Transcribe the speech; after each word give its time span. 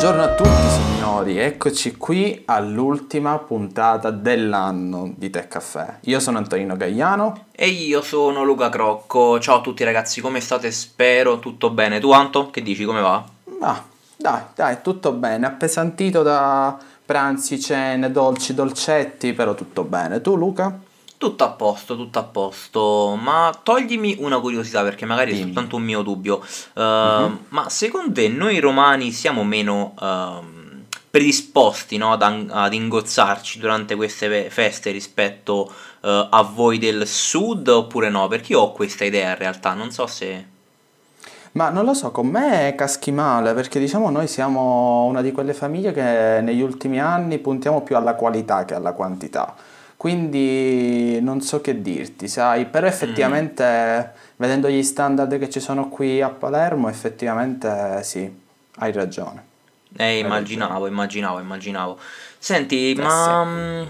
Buongiorno 0.00 0.32
a 0.32 0.34
tutti 0.34 0.68
signori, 0.70 1.36
eccoci 1.36 1.98
qui 1.98 2.40
all'ultima 2.46 3.36
puntata 3.36 4.10
dell'anno 4.10 5.12
di 5.14 5.28
Tech 5.28 5.48
Caffè. 5.48 5.98
Io 6.04 6.20
sono 6.20 6.38
Antonino 6.38 6.74
Gagliano 6.74 7.48
e 7.52 7.68
io 7.68 8.00
sono 8.00 8.42
Luca 8.42 8.70
Crocco. 8.70 9.38
Ciao 9.40 9.58
a 9.58 9.60
tutti 9.60 9.84
ragazzi, 9.84 10.22
come 10.22 10.40
state? 10.40 10.70
Spero 10.70 11.38
tutto 11.38 11.68
bene. 11.68 12.00
Tu 12.00 12.10
Anto, 12.12 12.48
che 12.48 12.62
dici, 12.62 12.86
come 12.86 13.02
va? 13.02 13.22
Ah, 13.60 13.84
dai, 14.16 14.40
dai, 14.54 14.78
tutto 14.80 15.12
bene, 15.12 15.44
appesantito 15.44 16.22
da 16.22 16.78
pranzi, 17.04 17.60
cene, 17.60 18.10
dolci, 18.10 18.54
dolcetti, 18.54 19.34
però 19.34 19.52
tutto 19.52 19.84
bene. 19.84 20.22
Tu 20.22 20.34
Luca? 20.34 20.80
Tutto 21.20 21.44
a 21.44 21.50
posto, 21.50 21.96
tutto 21.96 22.18
a 22.18 22.22
posto, 22.22 23.14
ma 23.20 23.54
toglimi 23.62 24.16
una 24.20 24.40
curiosità 24.40 24.82
perché 24.82 25.04
magari 25.04 25.32
Dimmi. 25.32 25.42
è 25.42 25.44
soltanto 25.44 25.76
un 25.76 25.82
mio 25.82 26.00
dubbio. 26.00 26.42
Uh, 26.72 26.80
uh-huh. 26.80 27.38
Ma 27.48 27.68
secondo 27.68 28.12
te 28.14 28.28
noi 28.28 28.58
romani 28.58 29.12
siamo 29.12 29.44
meno 29.44 29.92
uh, 30.00 30.42
predisposti 31.10 31.98
no, 31.98 32.12
ad, 32.12 32.22
ad, 32.48 32.72
ingozzarci 32.72 33.58
durante 33.58 33.96
queste 33.96 34.48
feste 34.48 34.92
rispetto 34.92 35.70
uh, 36.00 36.08
a 36.30 36.40
voi 36.42 36.78
del 36.78 37.06
sud 37.06 37.68
oppure 37.68 38.08
no? 38.08 38.26
Perché 38.26 38.52
io 38.52 38.60
ho 38.60 38.72
questa 38.72 39.04
idea 39.04 39.32
in 39.32 39.36
realtà, 39.36 39.74
non 39.74 39.90
so 39.90 40.06
se... 40.06 40.46
Ma 41.52 41.68
non 41.68 41.84
lo 41.84 41.92
so, 41.92 42.12
con 42.12 42.28
me 42.28 42.74
caschi 42.74 43.12
male 43.12 43.52
perché 43.52 43.78
diciamo 43.78 44.08
noi 44.08 44.26
siamo 44.26 45.04
una 45.04 45.20
di 45.20 45.32
quelle 45.32 45.52
famiglie 45.52 45.92
che 45.92 46.40
negli 46.40 46.62
ultimi 46.62 46.98
anni 46.98 47.36
puntiamo 47.36 47.82
più 47.82 47.94
alla 47.96 48.14
qualità 48.14 48.64
che 48.64 48.74
alla 48.74 48.92
quantità. 48.92 49.54
Quindi 50.00 51.20
non 51.20 51.42
so 51.42 51.60
che 51.60 51.82
dirti, 51.82 52.26
sai, 52.26 52.64
però 52.64 52.86
effettivamente 52.86 53.62
mm. 53.62 54.20
vedendo 54.36 54.70
gli 54.70 54.82
standard 54.82 55.38
che 55.38 55.50
ci 55.50 55.60
sono 55.60 55.90
qui 55.90 56.22
a 56.22 56.30
Palermo, 56.30 56.88
effettivamente 56.88 58.02
sì, 58.02 58.34
hai 58.76 58.92
ragione. 58.92 59.44
Eh, 59.98 60.20
immaginavo, 60.20 60.70
ragione. 60.72 60.90
immaginavo, 60.90 61.38
immaginavo. 61.40 61.98
Senti, 62.38 62.94
Grazie. 62.94 63.10
ma 63.10 63.44
mm, 63.44 63.82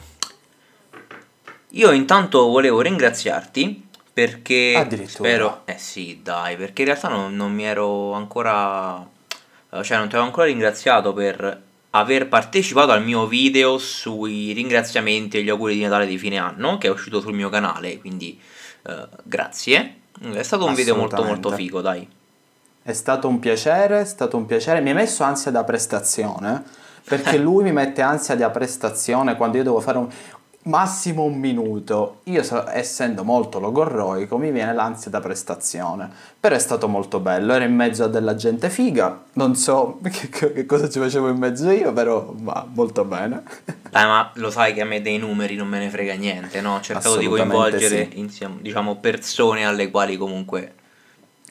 io 1.68 1.92
intanto 1.92 2.48
volevo 2.48 2.80
ringraziarti 2.80 3.86
perché 4.12 5.06
spero, 5.06 5.62
eh 5.64 5.78
sì, 5.78 6.22
dai, 6.24 6.56
perché 6.56 6.82
in 6.82 6.88
realtà 6.88 7.06
non, 7.06 7.36
non 7.36 7.52
mi 7.52 7.62
ero 7.62 8.14
ancora, 8.14 9.00
eh, 9.70 9.82
cioè 9.84 9.96
non 9.96 10.08
ti 10.08 10.14
avevo 10.14 10.24
ancora 10.24 10.46
ringraziato 10.46 11.12
per 11.12 11.68
aver 11.90 12.28
partecipato 12.28 12.92
al 12.92 13.02
mio 13.02 13.26
video 13.26 13.78
sui 13.78 14.52
ringraziamenti 14.52 15.38
e 15.38 15.42
gli 15.42 15.48
auguri 15.48 15.74
di 15.74 15.82
Natale 15.82 16.06
di 16.06 16.18
fine 16.18 16.38
anno 16.38 16.78
che 16.78 16.86
è 16.86 16.90
uscito 16.90 17.20
sul 17.20 17.34
mio 17.34 17.48
canale, 17.48 17.98
quindi 17.98 18.38
uh, 18.82 19.08
grazie. 19.22 19.96
È 20.32 20.42
stato 20.42 20.66
un 20.66 20.74
video 20.74 20.96
molto 20.96 21.22
molto 21.24 21.50
figo, 21.50 21.80
dai. 21.80 22.06
È 22.82 22.92
stato 22.92 23.28
un 23.28 23.38
piacere, 23.38 24.00
è 24.00 24.04
stato 24.04 24.36
un 24.36 24.46
piacere. 24.46 24.80
Mi 24.80 24.90
ha 24.90 24.94
messo 24.94 25.22
ansia 25.22 25.50
da 25.50 25.64
prestazione 25.64 26.62
perché 27.04 27.36
lui 27.38 27.64
mi 27.64 27.72
mette 27.72 28.02
ansia 28.02 28.36
da 28.36 28.50
prestazione 28.50 29.36
quando 29.36 29.56
io 29.56 29.62
devo 29.62 29.80
fare 29.80 29.98
un, 29.98 30.08
massimo 30.64 31.22
un 31.22 31.38
minuto. 31.38 32.20
Io, 32.24 32.42
essendo 32.70 33.24
molto 33.24 33.58
logorroico, 33.58 34.36
mi 34.36 34.50
viene 34.50 34.74
l'ansia 34.74 35.10
da 35.10 35.20
prestazione. 35.20 36.10
Però 36.38 36.54
è 36.54 36.58
stato 36.58 36.88
molto 36.88 37.20
bello. 37.20 37.54
Ero 37.54 37.64
in 37.64 37.74
mezzo 37.74 38.04
a 38.04 38.08
della 38.08 38.34
gente 38.34 38.68
figa. 38.68 39.22
Non 39.34 39.54
so 39.56 39.98
che, 40.10 40.28
che 40.28 40.66
cosa 40.66 40.88
ci 40.88 40.98
facevo 40.98 41.28
in 41.28 41.36
mezzo 41.36 41.70
io, 41.70 41.92
però 41.92 42.32
va 42.36 42.66
molto 42.72 43.04
bene. 43.04 43.42
Dai, 43.90 44.04
ma 44.04 44.30
lo 44.34 44.50
sai 44.50 44.74
che 44.74 44.82
a 44.82 44.84
me 44.84 45.00
dei 45.00 45.18
numeri 45.18 45.56
non 45.56 45.68
me 45.68 45.78
ne 45.78 45.88
frega 45.88 46.14
niente, 46.14 46.60
no? 46.60 46.80
Cercavo 46.80 47.16
di 47.16 47.26
coinvolgere 47.26 48.08
sì. 48.10 48.18
insieme, 48.18 48.56
diciamo, 48.60 48.96
persone 48.96 49.64
alle 49.64 49.90
quali 49.90 50.16
comunque. 50.16 50.74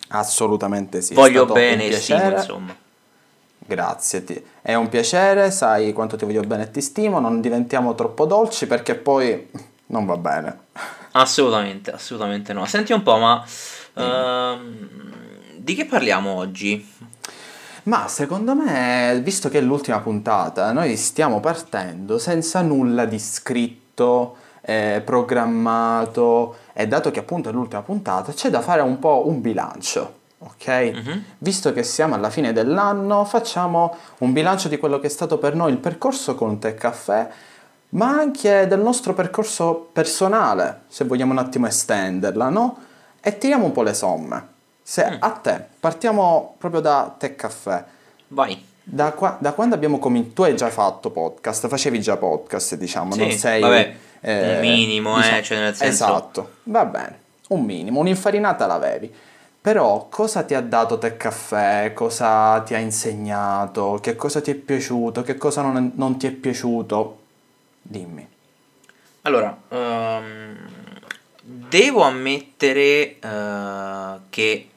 Assolutamente 0.10 1.02
sì. 1.02 1.14
Voglio 1.14 1.46
bene 1.46 1.92
stimo, 1.92 2.32
insomma. 2.32 2.88
Grazie, 3.70 4.24
ti... 4.24 4.44
è 4.64 4.74
un 4.74 4.90
piacere, 4.90 5.52
sai 5.52 5.94
quanto 5.94 6.18
ti 6.18 6.26
voglio 6.26 6.42
bene 6.42 6.64
e 6.64 6.72
ti 6.72 6.82
stimo, 6.82 7.20
non 7.20 7.40
diventiamo 7.40 7.94
troppo 7.94 8.26
dolci 8.26 8.66
perché 8.66 8.96
poi 8.96 9.48
non 9.88 10.08
va 10.08 10.18
bene. 10.18 10.60
Assolutamente, 11.12 11.92
assolutamente 11.92 12.52
no. 12.52 12.66
Senti 12.66 12.94
un 12.94 13.04
po', 13.04 13.18
ma 13.18 13.46
uh, 13.94 14.58
di 15.56 15.76
che 15.76 15.86
parliamo 15.86 16.34
oggi? 16.34 16.84
Ma 17.84 18.08
secondo 18.08 18.56
me, 18.56 19.22
visto 19.24 19.50
che 19.50 19.60
è 19.60 19.62
l'ultima 19.62 20.00
puntata, 20.00 20.72
noi 20.72 20.98
stiamo 20.98 21.40
partendo 21.40 22.18
senza 22.18 22.62
nulla 22.62 23.06
di 23.06 23.20
scritto, 23.20 24.36
eh, 24.62 25.04
programmato 25.06 26.56
e 26.74 26.88
dato 26.88 27.12
che 27.12 27.20
appunto 27.20 27.50
è 27.50 27.52
l'ultima 27.52 27.84
puntata, 27.84 28.34
c'è 28.34 28.50
da 28.50 28.62
fare 28.62 28.82
un 28.82 28.98
po' 28.98 29.28
un 29.28 29.42
bilancio 29.42 30.18
ok? 30.40 30.92
Uh-huh. 30.94 31.22
Visto 31.40 31.74
che 31.74 31.84
siamo 31.84 32.16
alla 32.16 32.30
fine 32.30 32.54
dell'anno, 32.54 33.26
facciamo 33.26 33.96
un 34.20 34.32
bilancio 34.34 34.68
di 34.68 34.78
quello 34.78 35.00
che 35.00 35.08
è 35.08 35.10
stato 35.10 35.38
per 35.38 35.56
noi 35.56 35.72
il 35.72 35.78
percorso 35.78 36.36
con 36.36 36.60
Tech 36.60 36.76
Caffè, 36.76 37.30
ma 37.90 38.10
anche 38.10 38.68
del 38.68 38.80
nostro 38.80 39.14
percorso 39.14 39.90
personale, 39.92 40.82
se 40.88 41.06
vogliamo 41.06 41.32
un 41.32 41.40
attimo 41.40 41.68
estenderla, 41.68 42.50
no? 42.50 42.78
E 43.22 43.38
tiriamo 43.38 43.66
un 43.66 43.72
po' 43.72 43.82
le 43.82 43.94
somme. 43.94 44.48
Se 44.82 45.10
mm. 45.10 45.16
a 45.20 45.32
te, 45.32 45.66
partiamo 45.80 46.56
proprio 46.58 46.82
da 46.82 47.14
Tech 47.18 47.36
Caffè. 47.36 47.84
Vai. 48.30 48.66
Da, 48.84 49.12
qua, 49.12 49.38
da, 49.40 49.54
quando 49.54 49.76
abbiamo 49.76 50.00
cominciato, 50.00 50.34
tu 50.34 50.44
hai 50.44 50.56
già 50.56 50.70
fatto 50.70 51.12
podcast, 51.12 51.68
facevi 51.68 52.02
già 52.02 52.18
podcast, 52.18 52.76
diciamo, 52.76 53.14
sì, 53.14 53.20
non 53.20 53.32
sei... 53.32 53.62
Vabbè, 53.62 53.96
eh, 54.22 54.56
un 54.56 54.60
minimo, 54.62 55.14
eh, 55.18 55.22
diciamo, 55.22 55.38
eh, 55.38 55.44
cioè 55.44 55.58
nel 55.60 55.76
senso... 55.76 56.06
Esatto, 56.06 56.50
va 56.64 56.86
bene, 56.86 57.20
un 57.50 57.64
minimo, 57.66 58.00
un'infarinata 58.00 58.66
l'avevi. 58.66 59.14
Però 59.70 60.08
cosa 60.10 60.42
ti 60.42 60.56
ha 60.56 60.62
dato 60.62 60.98
Tech 60.98 61.16
Caffè? 61.16 61.94
Cosa 61.94 62.60
ti 62.62 62.74
ha 62.74 62.80
insegnato? 62.80 64.00
Che 64.02 64.16
cosa 64.16 64.42
ti 64.42 64.50
è 64.50 64.56
piaciuto? 64.56 65.22
Che 65.22 65.38
cosa 65.38 65.62
non, 65.62 65.92
non 65.94 66.18
ti 66.18 66.26
è 66.26 66.32
piaciuto? 66.32 67.20
Dimmi. 67.80 68.28
Allora, 69.22 69.56
um, 69.68 70.58
devo 71.44 72.02
ammettere 72.02 73.18
uh, 73.22 74.22
che 74.32 74.70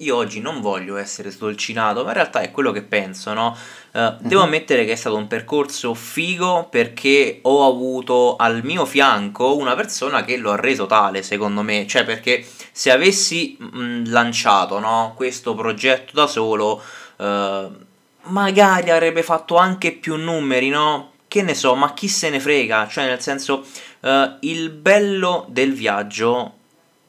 io 0.00 0.16
oggi 0.16 0.40
non 0.40 0.60
voglio 0.60 0.96
essere 0.96 1.30
sdolcinato, 1.30 2.02
ma 2.02 2.08
in 2.08 2.14
realtà 2.14 2.40
è 2.40 2.50
quello 2.50 2.72
che 2.72 2.82
penso, 2.82 3.32
no? 3.32 3.56
Uh, 3.92 4.14
devo 4.20 4.42
ammettere 4.42 4.84
che 4.84 4.92
è 4.92 4.96
stato 4.96 5.16
un 5.16 5.26
percorso 5.26 5.94
figo 5.94 6.68
perché 6.70 7.40
ho 7.42 7.66
avuto 7.68 8.36
al 8.36 8.62
mio 8.62 8.84
fianco 8.86 9.56
una 9.56 9.74
persona 9.74 10.24
che 10.24 10.36
lo 10.36 10.52
ha 10.52 10.56
reso 10.56 10.86
tale, 10.86 11.22
secondo 11.22 11.62
me. 11.62 11.86
Cioè, 11.86 12.04
perché 12.04 12.44
se 12.72 12.90
avessi 12.90 13.56
mh, 13.58 13.78
mm, 13.78 14.04
lanciato 14.06 14.78
no, 14.78 15.12
questo 15.16 15.54
progetto 15.54 16.12
da 16.14 16.26
solo, 16.26 16.82
uh, 17.16 17.70
magari 18.22 18.90
avrebbe 18.90 19.22
fatto 19.22 19.56
anche 19.56 19.92
più 19.92 20.16
numeri, 20.16 20.68
no? 20.68 21.12
Che 21.28 21.42
ne 21.42 21.54
so, 21.54 21.74
ma 21.74 21.92
chi 21.94 22.08
se 22.08 22.30
ne 22.30 22.40
frega? 22.40 22.88
Cioè, 22.88 23.06
nel 23.06 23.20
senso, 23.20 23.66
uh, 24.00 24.36
il 24.40 24.70
bello 24.70 25.46
del 25.48 25.72
viaggio 25.72 26.54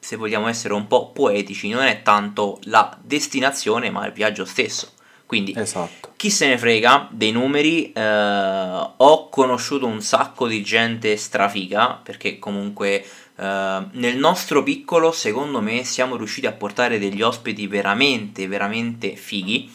se 0.02 0.16
vogliamo 0.16 0.48
essere 0.48 0.74
un 0.74 0.88
po' 0.88 1.12
poetici, 1.12 1.68
non 1.68 1.84
è 1.84 2.02
tanto 2.02 2.58
la 2.64 2.98
destinazione, 3.00 3.88
ma 3.88 4.04
il 4.04 4.12
viaggio 4.12 4.44
stesso. 4.44 4.94
Quindi, 5.26 5.54
esatto. 5.56 6.10
chi 6.16 6.28
se 6.28 6.48
ne 6.48 6.58
frega 6.58 7.08
dei 7.12 7.30
numeri? 7.30 7.92
Eh, 7.92 8.90
ho 8.96 9.28
conosciuto 9.28 9.86
un 9.86 10.02
sacco 10.02 10.48
di 10.48 10.60
gente 10.60 11.16
strafiga, 11.16 12.00
perché 12.02 12.40
comunque 12.40 13.04
eh, 13.36 13.86
nel 13.92 14.16
nostro 14.16 14.64
piccolo, 14.64 15.12
secondo 15.12 15.60
me, 15.60 15.84
siamo 15.84 16.16
riusciti 16.16 16.48
a 16.48 16.52
portare 16.52 16.98
degli 16.98 17.22
ospiti 17.22 17.68
veramente, 17.68 18.48
veramente 18.48 19.14
fighi. 19.14 19.70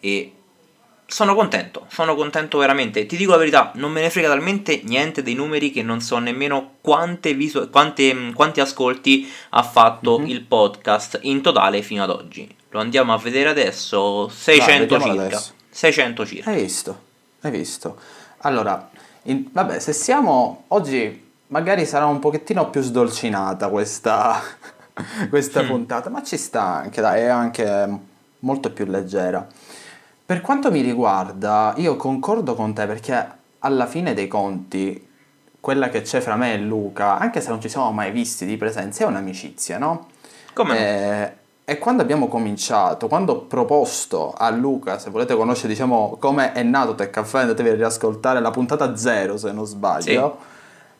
E 0.00 0.32
sono 1.10 1.34
contento, 1.34 1.86
sono 1.88 2.14
contento 2.14 2.58
veramente. 2.58 3.04
Ti 3.04 3.16
dico 3.16 3.32
la 3.32 3.36
verità, 3.36 3.72
non 3.74 3.90
me 3.90 4.00
ne 4.00 4.10
frega 4.10 4.28
talmente 4.28 4.80
niente 4.84 5.22
dei 5.22 5.34
numeri 5.34 5.72
che 5.72 5.82
non 5.82 6.00
so 6.00 6.18
nemmeno 6.18 6.74
quante 6.80 7.34
visu- 7.34 7.68
quante, 7.68 8.32
quanti 8.32 8.60
ascolti 8.60 9.28
ha 9.50 9.62
fatto 9.64 10.18
mm-hmm. 10.18 10.28
il 10.28 10.42
podcast 10.42 11.18
in 11.22 11.42
totale 11.42 11.82
fino 11.82 12.04
ad 12.04 12.10
oggi. 12.10 12.48
Lo 12.70 12.78
andiamo 12.78 13.12
a 13.12 13.18
vedere 13.18 13.48
adesso, 13.48 14.28
600 14.28 14.96
Dai, 14.96 15.06
circa. 15.06 15.22
Adesso. 15.24 15.52
600 15.68 16.26
circa. 16.26 16.50
Hai 16.50 16.62
visto? 16.62 17.00
Hai 17.40 17.50
visto? 17.50 17.96
Allora, 18.38 18.88
in, 19.24 19.48
vabbè, 19.50 19.80
se 19.80 19.92
siamo 19.92 20.64
oggi 20.68 21.28
magari 21.48 21.86
sarà 21.86 22.06
un 22.06 22.20
pochettino 22.20 22.70
più 22.70 22.82
sdolcinata 22.82 23.68
questa, 23.68 24.40
questa 25.28 25.64
mm. 25.64 25.66
puntata, 25.66 26.08
ma 26.08 26.22
ci 26.22 26.36
sta 26.36 26.62
anche, 26.62 27.00
dai, 27.00 27.22
è 27.22 27.26
anche 27.26 27.98
molto 28.38 28.70
più 28.70 28.84
leggera. 28.84 29.44
Per 30.30 30.42
quanto 30.42 30.70
mi 30.70 30.80
riguarda, 30.80 31.74
io 31.78 31.96
concordo 31.96 32.54
con 32.54 32.72
te 32.72 32.86
perché 32.86 33.30
alla 33.58 33.86
fine 33.86 34.14
dei 34.14 34.28
conti, 34.28 35.08
quella 35.58 35.88
che 35.88 36.02
c'è 36.02 36.20
fra 36.20 36.36
me 36.36 36.54
e 36.54 36.58
Luca, 36.58 37.18
anche 37.18 37.40
se 37.40 37.48
non 37.48 37.60
ci 37.60 37.68
siamo 37.68 37.90
mai 37.90 38.12
visti 38.12 38.46
di 38.46 38.56
presenza, 38.56 39.02
è 39.02 39.08
un'amicizia, 39.08 39.76
no? 39.78 40.06
Come? 40.54 40.78
E, 40.78 41.32
e 41.64 41.78
quando 41.78 42.02
abbiamo 42.02 42.28
cominciato, 42.28 43.08
quando 43.08 43.32
ho 43.32 43.40
proposto 43.40 44.32
a 44.32 44.50
Luca, 44.50 45.00
se 45.00 45.10
volete 45.10 45.34
conoscere 45.34 45.66
diciamo 45.66 46.16
come 46.20 46.52
è 46.52 46.62
nato 46.62 46.94
Tech 46.94 47.10
Caffè, 47.10 47.40
andatevi 47.40 47.70
a 47.70 47.74
riascoltare 47.74 48.38
la 48.38 48.52
puntata 48.52 48.96
zero 48.96 49.36
se 49.36 49.50
non 49.50 49.66
sbaglio. 49.66 50.38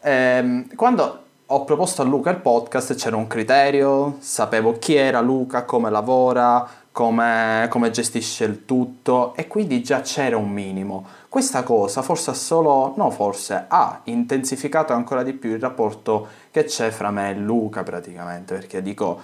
Sì. 0.00 0.08
Ehm, 0.08 0.74
quando 0.74 1.22
ho 1.46 1.64
proposto 1.64 2.02
a 2.02 2.04
Luca 2.04 2.30
il 2.30 2.38
podcast 2.38 2.96
c'era 2.96 3.14
un 3.14 3.28
criterio, 3.28 4.16
sapevo 4.18 4.76
chi 4.78 4.96
era 4.96 5.20
Luca, 5.20 5.64
come 5.64 5.88
lavora, 5.88 6.68
come, 6.92 7.66
come 7.70 7.90
gestisce 7.90 8.44
il 8.44 8.64
tutto 8.64 9.34
e 9.36 9.46
quindi 9.46 9.82
già 9.82 10.00
c'era 10.00 10.36
un 10.36 10.50
minimo. 10.50 11.06
Questa 11.28 11.62
cosa 11.62 12.02
forse 12.02 12.30
ha 12.30 12.34
solo, 12.34 12.94
no 12.96 13.10
forse, 13.10 13.66
ha 13.68 14.00
intensificato 14.04 14.92
ancora 14.92 15.22
di 15.22 15.32
più 15.32 15.50
il 15.50 15.60
rapporto 15.60 16.28
che 16.50 16.64
c'è 16.64 16.90
fra 16.90 17.10
me 17.10 17.30
e 17.30 17.34
Luca 17.34 17.82
praticamente, 17.82 18.54
perché 18.54 18.82
dico, 18.82 19.20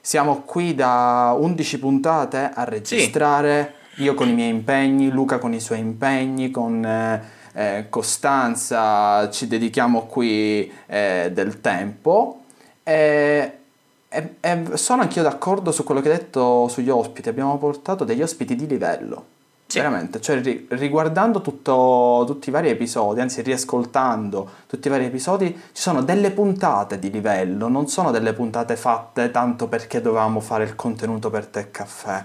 siamo 0.00 0.42
qui 0.42 0.74
da 0.74 1.34
11 1.38 1.78
puntate 1.78 2.50
a 2.54 2.64
registrare, 2.64 3.74
sì. 3.94 4.02
io 4.02 4.14
con 4.14 4.28
i 4.28 4.34
miei 4.34 4.50
impegni, 4.50 5.10
Luca 5.10 5.38
con 5.38 5.52
i 5.54 5.60
suoi 5.60 5.78
impegni, 5.78 6.50
con... 6.50 6.84
Eh, 6.84 7.34
eh, 7.56 7.86
costanza, 7.88 9.30
ci 9.30 9.46
dedichiamo 9.46 10.04
qui 10.04 10.70
eh, 10.84 11.30
del 11.32 11.62
tempo. 11.62 12.42
E, 12.82 13.55
e, 14.16 14.36
e 14.40 14.76
sono 14.76 15.02
anch'io 15.02 15.22
d'accordo 15.22 15.72
su 15.72 15.84
quello 15.84 16.00
che 16.00 16.10
hai 16.10 16.18
detto 16.18 16.68
sugli 16.68 16.90
ospiti. 16.90 17.28
Abbiamo 17.28 17.58
portato 17.58 18.04
degli 18.04 18.22
ospiti 18.22 18.56
di 18.56 18.66
livello. 18.66 19.34
Sì. 19.66 19.78
Veramente, 19.78 20.20
cioè 20.20 20.40
ri- 20.40 20.66
riguardando 20.70 21.40
tutto, 21.40 22.22
tutti 22.24 22.50
i 22.50 22.52
vari 22.52 22.68
episodi, 22.68 23.20
anzi 23.20 23.42
riascoltando 23.42 24.48
tutti 24.68 24.86
i 24.86 24.90
vari 24.90 25.06
episodi, 25.06 25.52
ci 25.72 25.82
sono 25.82 26.02
delle 26.02 26.30
puntate 26.30 27.00
di 27.00 27.10
livello, 27.10 27.66
non 27.66 27.88
sono 27.88 28.12
delle 28.12 28.32
puntate 28.32 28.76
fatte 28.76 29.32
tanto 29.32 29.66
perché 29.66 30.00
dovevamo 30.00 30.38
fare 30.38 30.62
il 30.62 30.76
contenuto 30.76 31.30
per 31.30 31.46
te 31.46 31.72
caffè. 31.72 32.24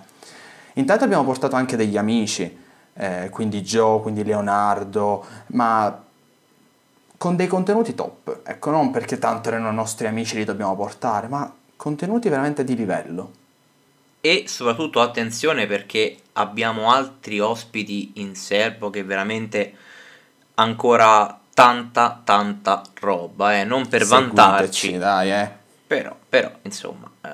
Intanto 0.73 1.03
abbiamo 1.03 1.23
portato 1.23 1.55
anche 1.55 1.75
degli 1.75 1.97
amici, 1.97 2.59
eh, 2.93 3.29
quindi 3.31 3.61
Joe, 3.61 4.01
quindi 4.01 4.23
Leonardo, 4.23 5.25
ma 5.47 6.03
con 7.17 7.35
dei 7.35 7.47
contenuti 7.47 7.95
top, 7.95 8.41
ecco, 8.43 8.69
non 8.69 8.91
perché 8.91 9.17
tanto 9.17 9.49
erano 9.49 9.71
nostri 9.71 10.05
amici 10.05 10.35
li 10.35 10.43
dobbiamo 10.43 10.75
portare, 10.75 11.27
ma 11.27 11.51
contenuti 11.81 12.29
veramente 12.29 12.63
di 12.63 12.75
livello. 12.75 13.31
E 14.21 14.43
soprattutto 14.45 15.01
attenzione 15.01 15.65
perché 15.65 16.15
abbiamo 16.33 16.91
altri 16.91 17.39
ospiti 17.39 18.11
in 18.17 18.35
serbo 18.35 18.91
che 18.91 19.03
veramente 19.03 19.73
ancora 20.55 21.39
tanta 21.51 22.21
tanta 22.23 22.83
roba, 22.99 23.59
eh, 23.59 23.63
non 23.63 23.87
per 23.87 24.03
Seguiteci, 24.03 24.35
vantarci. 24.35 24.97
dai, 24.99 25.31
eh. 25.31 25.49
Però, 25.87 26.15
però, 26.29 26.51
insomma, 26.61 27.09
eh, 27.19 27.29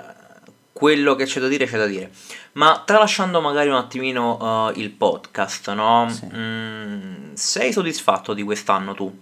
quello 0.72 1.16
che 1.16 1.26
c'è 1.26 1.42
da 1.42 1.50
dire 1.50 1.66
c'è 1.66 1.78
da 1.78 1.86
dire. 1.86 2.10
Ma 2.54 2.84
tralasciando 2.86 3.42
magari 3.42 3.68
un 3.68 3.76
attimino 3.76 4.70
uh, 4.70 4.80
il 4.80 4.92
podcast, 4.92 5.74
no? 5.74 6.08
Sì. 6.10 6.26
Mm, 6.34 7.34
sei 7.34 7.74
soddisfatto 7.74 8.34
di 8.34 8.44
quest'anno 8.44 8.94
tu? 8.94 9.14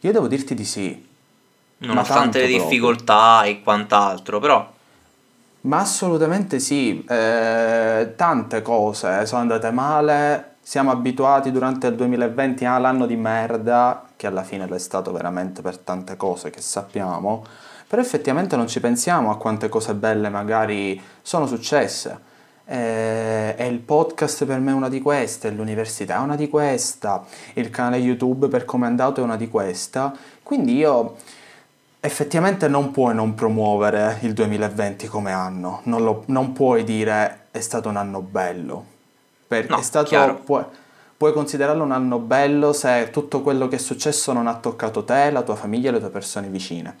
Io 0.00 0.10
devo 0.10 0.26
dirti 0.26 0.56
di 0.56 0.64
sì. 0.64 1.10
Nonostante 1.86 2.40
le 2.40 2.46
difficoltà 2.46 3.40
proprio. 3.40 3.52
e 3.52 3.62
quant'altro, 3.62 4.38
però... 4.38 4.70
Ma 5.64 5.78
assolutamente 5.78 6.58
sì, 6.58 7.04
eh, 7.04 8.14
tante 8.16 8.62
cose 8.62 9.26
sono 9.26 9.42
andate 9.42 9.70
male, 9.70 10.54
siamo 10.60 10.90
abituati 10.90 11.52
durante 11.52 11.86
il 11.86 11.94
2020 11.94 12.64
all'anno 12.64 13.06
di 13.06 13.14
merda, 13.14 14.06
che 14.16 14.26
alla 14.26 14.42
fine 14.42 14.66
l'è 14.66 14.78
stato 14.78 15.12
veramente 15.12 15.62
per 15.62 15.78
tante 15.78 16.16
cose 16.16 16.50
che 16.50 16.60
sappiamo, 16.60 17.44
però 17.86 18.02
effettivamente 18.02 18.56
non 18.56 18.68
ci 18.68 18.80
pensiamo 18.80 19.30
a 19.30 19.36
quante 19.36 19.68
cose 19.68 19.94
belle 19.94 20.28
magari 20.30 21.00
sono 21.20 21.46
successe. 21.46 22.30
E, 22.64 23.54
il 23.58 23.78
podcast 23.80 24.44
per 24.44 24.58
me 24.60 24.70
è 24.70 24.74
una 24.74 24.88
di 24.88 25.00
queste, 25.00 25.50
l'università 25.50 26.16
è 26.16 26.18
una 26.18 26.36
di 26.36 26.48
questa, 26.48 27.24
il 27.54 27.70
canale 27.70 27.98
YouTube 27.98 28.48
per 28.48 28.64
come 28.64 28.86
è 28.86 28.88
andato 28.88 29.20
è 29.20 29.24
una 29.24 29.36
di 29.36 29.48
questa. 29.48 30.12
Quindi 30.42 30.76
io 30.76 31.16
effettivamente 32.04 32.66
non 32.66 32.90
puoi 32.90 33.14
non 33.14 33.34
promuovere 33.34 34.18
il 34.22 34.32
2020 34.32 35.06
come 35.06 35.30
anno, 35.30 35.82
non, 35.84 36.02
lo, 36.02 36.24
non 36.26 36.52
puoi 36.52 36.82
dire 36.82 37.46
è 37.52 37.60
stato 37.60 37.88
un 37.88 37.96
anno 37.96 38.20
bello. 38.20 38.84
Perché 39.46 39.70
no, 39.70 39.78
è 39.78 39.82
stato, 39.82 40.40
puoi, 40.44 40.64
puoi 41.16 41.32
considerarlo 41.32 41.84
un 41.84 41.92
anno 41.92 42.18
bello 42.18 42.72
se 42.72 43.10
tutto 43.12 43.40
quello 43.42 43.68
che 43.68 43.76
è 43.76 43.78
successo 43.78 44.32
non 44.32 44.48
ha 44.48 44.56
toccato 44.56 45.04
te, 45.04 45.30
la 45.30 45.42
tua 45.42 45.54
famiglia 45.54 45.90
e 45.90 45.92
le 45.92 46.00
tue 46.00 46.08
persone 46.08 46.48
vicine. 46.48 46.96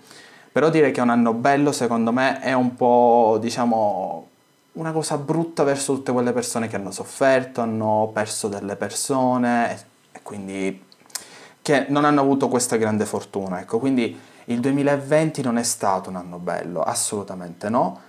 Però 0.52 0.68
dire 0.70 0.92
che 0.92 1.00
è 1.00 1.02
un 1.02 1.10
anno 1.10 1.32
bello, 1.32 1.72
secondo 1.72 2.12
me, 2.12 2.38
è 2.38 2.52
un 2.52 2.76
po', 2.76 3.38
diciamo, 3.40 4.28
una 4.74 4.92
cosa 4.92 5.16
brutta 5.16 5.64
verso 5.64 5.94
tutte 5.94 6.12
quelle 6.12 6.32
persone 6.32 6.68
che 6.68 6.76
hanno 6.76 6.92
sofferto, 6.92 7.60
hanno 7.60 8.08
perso 8.12 8.46
delle 8.46 8.76
persone 8.76 9.72
e 10.12 10.20
quindi 10.22 10.84
che 11.60 11.86
non 11.88 12.04
hanno 12.04 12.20
avuto 12.20 12.46
questa 12.46 12.76
grande 12.76 13.04
fortuna. 13.04 13.60
Ecco, 13.60 13.78
quindi 13.78 14.30
il 14.46 14.60
2020 14.60 15.42
non 15.42 15.58
è 15.58 15.62
stato 15.62 16.10
un 16.10 16.16
anno 16.16 16.38
bello, 16.38 16.82
assolutamente 16.82 17.68
no. 17.68 18.00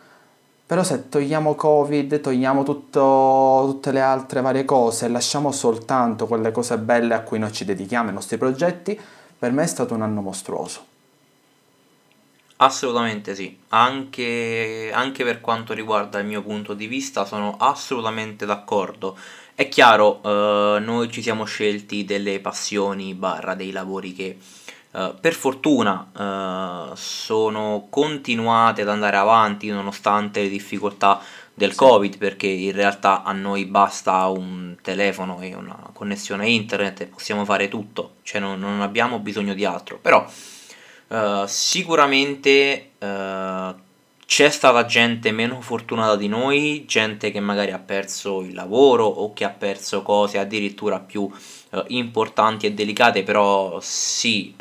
Però 0.66 0.84
se 0.84 1.10
togliamo 1.10 1.56
Covid, 1.56 2.22
togliamo 2.22 2.64
tutto, 2.64 3.64
tutte 3.68 3.92
le 3.92 4.02
altre 4.02 4.42
varie 4.42 4.66
cose 4.66 5.06
e 5.06 5.10
lasciamo 5.10 5.52
soltanto 5.52 6.26
quelle 6.26 6.52
cose 6.52 6.78
belle 6.78 7.14
a 7.14 7.22
cui 7.22 7.38
noi 7.38 7.52
ci 7.52 7.66
dedichiamo, 7.66 8.10
i 8.10 8.14
nostri 8.14 8.38
progetti, 8.38 9.00
per 9.38 9.52
me 9.52 9.64
è 9.64 9.68
stato 9.68 9.94
un 9.94 10.02
anno 10.02 10.22
mostruoso. 10.22 10.92
Assolutamente 12.58 13.36
sì, 13.36 13.58
anche, 13.70 14.90
anche 14.94 15.24
per 15.26 15.42
quanto 15.42 15.74
riguarda 15.74 16.20
il 16.20 16.26
mio 16.26 16.42
punto 16.42 16.74
di 16.74 16.88
vista 16.88 17.26
sono 17.26 17.58
assolutamente 17.60 18.46
d'accordo. 18.46 19.18
È 19.54 19.68
chiaro, 19.68 20.22
eh, 20.24 20.80
noi 20.80 21.12
ci 21.12 21.22
siamo 21.22 21.44
scelti 21.44 22.06
delle 22.06 22.40
passioni 22.40 23.14
barra 23.16 23.54
dei 23.54 23.72
lavori 23.72 24.14
che 24.14 24.38
eh, 24.95 25.13
per 25.19 25.34
fortuna 25.34 26.12
eh, 26.18 26.95
sono 26.95 27.88
continuate 27.90 28.81
ad 28.81 28.90
andare 28.90 29.18
avanti 29.18 29.69
nonostante 29.69 30.42
le 30.42 30.50
difficoltà 30.50 31.19
del 31.54 31.72
sì. 31.72 31.78
Covid, 31.78 32.18
perché 32.18 32.48
in 32.48 32.72
realtà 32.72 33.24
a 33.24 33.31
noi 33.31 33.66
basta 33.66 34.25
un 34.28 34.75
telefono 34.81 35.40
e 35.42 35.54
una 35.56 35.90
connessione 35.94 36.50
internet 36.50 37.01
e 37.01 37.06
possiamo 37.06 37.45
fare 37.45 37.68
tutto, 37.69 38.16
cioè 38.24 38.40
non, 38.40 38.60
non 38.60 38.81
abbiamo 38.81 39.19
bisogno 39.19 39.54
di 39.54 39.66
altro. 39.66 40.00
Però 40.01 40.25
Uh, 41.06 41.46
sicuramente 41.46 42.94
uh, 42.98 43.75
c'è 44.25 44.50
stata 44.50 44.84
gente 44.86 45.31
meno 45.31 45.62
fortunata 45.62 46.16
di 46.16 46.28
noi, 46.28 46.86
gente 46.88 47.30
che 47.30 47.39
magari 47.39 47.69
ha 47.69 47.78
perso 47.78 48.42
il 48.42 48.56
lavoro 48.56 49.06
o 49.06 49.31
che 49.31 49.44
ha 49.44 49.50
perso 49.50 50.01
cose 50.01 50.39
addirittura 50.39 51.00
più 51.00 51.30
uh, 51.74 51.84
importanti 51.88 52.66
e 52.66 52.74
delicate, 52.74 53.24
però 53.24 53.80
sì, 53.81 54.56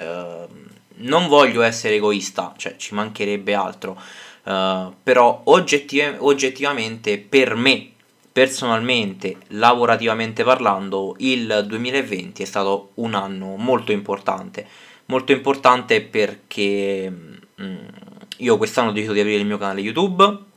non 0.97 1.29
voglio 1.29 1.62
essere 1.62 1.97
egoista, 1.97 2.54
cioè 2.57 2.76
ci 2.76 2.95
mancherebbe 2.95 3.54
altro, 3.54 4.00
però 4.42 5.42
oggettiv- 5.45 6.16
oggettivamente 6.21 7.19
per 7.19 7.54
me, 7.54 7.90
personalmente, 8.33 9.37
lavorativamente 9.49 10.42
parlando, 10.42 11.14
il 11.19 11.64
2020 11.66 12.42
è 12.42 12.47
stato 12.47 12.90
un 12.95 13.14
anno 13.14 13.57
molto 13.57 13.92
importante. 13.92 14.66
Molto 15.07 15.33
importante 15.33 16.00
perché 16.00 17.11
mh, 17.11 17.62
mm, 17.62 17.76
io 18.38 18.57
quest'anno 18.57 18.90
ho 18.90 18.92
deciso 18.92 19.12
di 19.12 19.21
aprire 19.21 19.40
il 19.40 19.47
mio 19.47 19.59
canale 19.59 19.81
YouTube, 19.81 20.50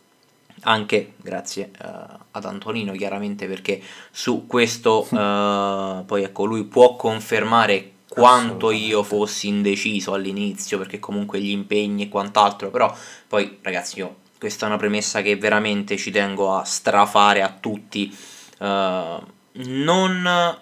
anche 0.65 1.13
grazie 1.17 1.71
uh, 1.83 2.17
ad 2.31 2.45
Antonino 2.45 2.91
chiaramente 2.93 3.47
perché 3.47 3.81
su 4.11 4.45
questo 4.45 5.07
uh, 5.09 6.05
poi 6.05 6.23
ecco 6.23 6.45
lui 6.45 6.63
può 6.65 6.95
confermare 6.95 7.91
quanto 8.07 8.71
io 8.71 9.03
fossi 9.03 9.47
indeciso 9.47 10.13
all'inizio 10.13 10.77
perché 10.77 10.99
comunque 10.99 11.39
gli 11.39 11.49
impegni 11.49 12.03
e 12.03 12.09
quant'altro 12.09 12.69
però 12.69 12.95
poi 13.27 13.57
ragazzi 13.61 13.99
io 13.99 14.23
questa 14.37 14.65
è 14.65 14.69
una 14.69 14.77
premessa 14.77 15.21
che 15.21 15.37
veramente 15.37 15.97
ci 15.97 16.11
tengo 16.11 16.55
a 16.55 16.63
strafare 16.63 17.41
a 17.41 17.49
tutti. 17.49 18.15
Uh, 18.59 19.19
non 19.53 20.57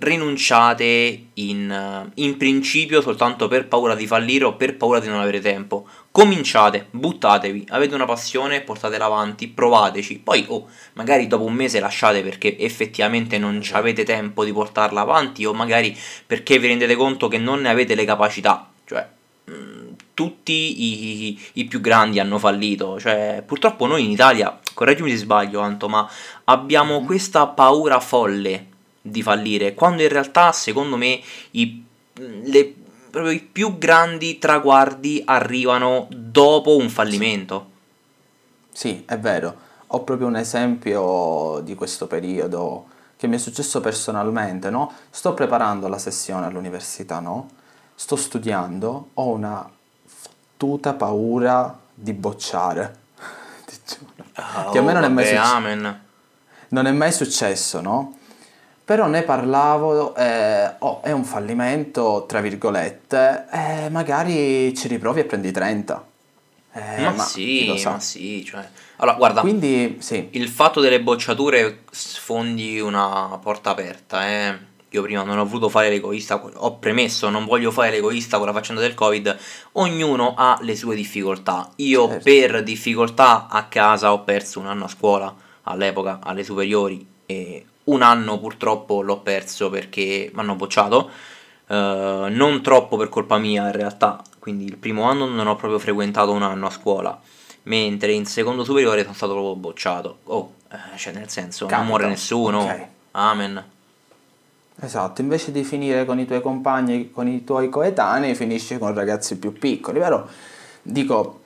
rinunciate 0.00 1.26
in, 1.34 2.10
in, 2.14 2.36
principio 2.38 3.02
soltanto 3.02 3.48
per 3.48 3.68
paura 3.68 3.94
di 3.94 4.06
fallire 4.06 4.44
o 4.44 4.54
per 4.54 4.76
paura 4.76 4.98
di 4.98 5.08
non 5.08 5.20
avere 5.20 5.40
tempo. 5.40 5.86
Cominciate, 6.10 6.86
buttatevi, 6.90 7.66
avete 7.68 7.94
una 7.94 8.06
passione, 8.06 8.62
portatela 8.62 9.04
avanti, 9.04 9.48
provateci. 9.48 10.20
Poi, 10.20 10.46
oh, 10.48 10.68
magari 10.94 11.26
dopo 11.26 11.44
un 11.44 11.52
mese 11.52 11.80
lasciate 11.80 12.22
perché 12.22 12.58
effettivamente 12.58 13.38
non 13.38 13.62
avete 13.72 14.02
tempo 14.04 14.44
di 14.44 14.52
portarla 14.52 15.02
avanti 15.02 15.44
o 15.44 15.52
magari 15.52 15.96
perché 16.26 16.58
vi 16.58 16.68
rendete 16.68 16.96
conto 16.96 17.28
che 17.28 17.38
non 17.38 17.60
ne 17.60 17.68
avete 17.68 17.94
le 17.94 18.04
capacità. 18.06 18.70
Cioè, 18.86 19.06
mm, 19.50 19.88
tutti 20.14 20.52
i, 20.52 21.28
i, 21.28 21.40
i, 21.54 21.64
più 21.66 21.80
grandi 21.80 22.18
hanno 22.18 22.38
fallito. 22.38 22.98
Cioè, 22.98 23.42
purtroppo 23.46 23.86
noi 23.86 24.04
in 24.04 24.10
Italia, 24.10 24.58
correggimi 24.72 25.10
se 25.10 25.16
sbaglio, 25.16 25.60
Anto, 25.60 25.88
ma 25.88 26.08
abbiamo 26.44 27.02
mm. 27.02 27.04
questa 27.04 27.46
paura 27.48 28.00
folle 28.00 28.69
di 29.00 29.22
fallire, 29.22 29.74
quando 29.74 30.02
in 30.02 30.08
realtà 30.08 30.52
secondo 30.52 30.96
me 30.96 31.20
i, 31.52 31.84
le, 32.14 32.74
proprio 33.10 33.32
i 33.32 33.40
più 33.40 33.78
grandi 33.78 34.38
traguardi 34.38 35.22
arrivano 35.24 36.06
dopo 36.10 36.76
un 36.76 36.88
fallimento. 36.88 37.68
Sì, 38.72 39.02
è 39.06 39.18
vero. 39.18 39.68
Ho 39.88 40.04
proprio 40.04 40.28
un 40.28 40.36
esempio 40.36 41.60
di 41.64 41.74
questo 41.74 42.06
periodo 42.06 42.86
che 43.16 43.26
mi 43.26 43.36
è 43.36 43.38
successo 43.38 43.80
personalmente, 43.80 44.70
no? 44.70 44.92
Sto 45.10 45.34
preparando 45.34 45.88
la 45.88 45.98
sessione 45.98 46.46
all'università, 46.46 47.20
no? 47.20 47.50
Sto 47.94 48.16
studiando, 48.16 49.10
ho 49.14 49.28
una 49.28 49.68
fottuta 50.06 50.94
paura 50.94 51.78
di 51.92 52.12
bocciare. 52.12 52.98
Ah, 54.34 54.70
che 54.70 54.78
a 54.78 54.82
me 54.82 54.92
non 54.94 55.04
è 55.04 55.08
mai 55.08 55.26
successo. 55.26 55.54
amen. 55.54 56.00
Non 56.68 56.86
è 56.86 56.92
mai 56.92 57.12
successo, 57.12 57.80
no? 57.80 58.19
Però 58.90 59.06
ne 59.06 59.22
parlavo, 59.22 60.16
eh, 60.16 60.74
oh, 60.80 61.00
è 61.00 61.12
un 61.12 61.22
fallimento, 61.22 62.24
tra 62.26 62.40
virgolette, 62.40 63.46
eh, 63.52 63.88
magari 63.88 64.74
ci 64.74 64.88
riprovi 64.88 65.20
e 65.20 65.24
prendi 65.26 65.52
30. 65.52 66.08
Eh, 66.72 67.02
ma, 67.02 67.12
chi 67.12 67.20
sì, 67.20 67.66
lo 67.66 67.76
sa. 67.76 67.90
ma 67.90 68.00
sì, 68.00 68.44
cioè... 68.44 68.68
Allora, 68.96 69.16
guarda, 69.16 69.40
Quindi, 69.42 69.98
sì, 70.00 70.30
il 70.32 70.48
fatto 70.48 70.80
delle 70.80 71.00
bocciature 71.00 71.82
sfondi 71.88 72.80
una 72.80 73.38
porta 73.40 73.70
aperta, 73.70 74.28
eh. 74.28 74.58
Io 74.88 75.02
prima 75.02 75.22
non 75.22 75.38
ho 75.38 75.46
voluto 75.46 75.68
fare 75.68 75.88
l'egoista, 75.88 76.42
ho 76.52 76.78
premesso, 76.78 77.28
non 77.28 77.44
voglio 77.44 77.70
fare 77.70 77.92
l'egoista 77.92 78.38
con 78.38 78.46
la 78.48 78.52
faccenda 78.52 78.80
del 78.80 78.94
Covid. 78.94 79.38
Ognuno 79.74 80.34
ha 80.36 80.58
le 80.62 80.74
sue 80.74 80.96
difficoltà. 80.96 81.70
Io 81.76 82.08
Certo. 82.08 82.24
per 82.24 82.62
difficoltà 82.64 83.46
a 83.48 83.66
casa 83.66 84.12
ho 84.12 84.24
perso 84.24 84.58
un 84.58 84.66
anno 84.66 84.86
a 84.86 84.88
scuola, 84.88 85.32
all'epoca, 85.62 86.18
alle 86.20 86.42
superiori, 86.42 87.06
e 87.24 87.66
un 87.84 88.02
anno 88.02 88.38
purtroppo 88.38 89.02
l'ho 89.02 89.20
perso 89.20 89.70
perché 89.70 90.30
mi 90.32 90.40
hanno 90.40 90.54
bocciato. 90.54 91.10
Eh, 91.66 92.26
non 92.30 92.62
troppo 92.62 92.96
per 92.96 93.08
colpa 93.08 93.38
mia 93.38 93.66
in 93.66 93.72
realtà, 93.72 94.22
quindi 94.38 94.64
il 94.64 94.76
primo 94.76 95.04
anno 95.04 95.26
non 95.26 95.46
ho 95.46 95.56
proprio 95.56 95.78
frequentato 95.78 96.32
un 96.32 96.42
anno 96.42 96.66
a 96.66 96.70
scuola, 96.70 97.18
mentre 97.64 98.12
in 98.12 98.26
secondo 98.26 98.64
superiore 98.64 99.02
sono 99.02 99.14
stato 99.14 99.32
proprio 99.32 99.54
bocciato. 99.54 100.18
Oh, 100.24 100.54
eh, 100.72 100.96
cioè 100.96 101.12
nel 101.12 101.28
senso, 101.30 101.64
non 101.64 101.70
Capita, 101.70 101.88
muore 101.88 102.08
nessuno. 102.08 102.62
ok. 102.62 102.86
Amen. 103.12 103.64
esatto, 104.80 105.20
invece 105.20 105.50
di 105.50 105.64
finire 105.64 106.04
con 106.04 106.18
i 106.18 106.26
tuoi 106.26 106.40
compagni, 106.40 107.10
con 107.10 107.26
i 107.26 107.44
tuoi 107.44 107.68
coetanei, 107.68 108.34
finisci 108.34 108.78
con 108.78 108.94
ragazzi 108.94 109.36
più 109.38 109.52
piccoli, 109.52 109.98
vero? 109.98 110.28
Dico, 110.82 111.39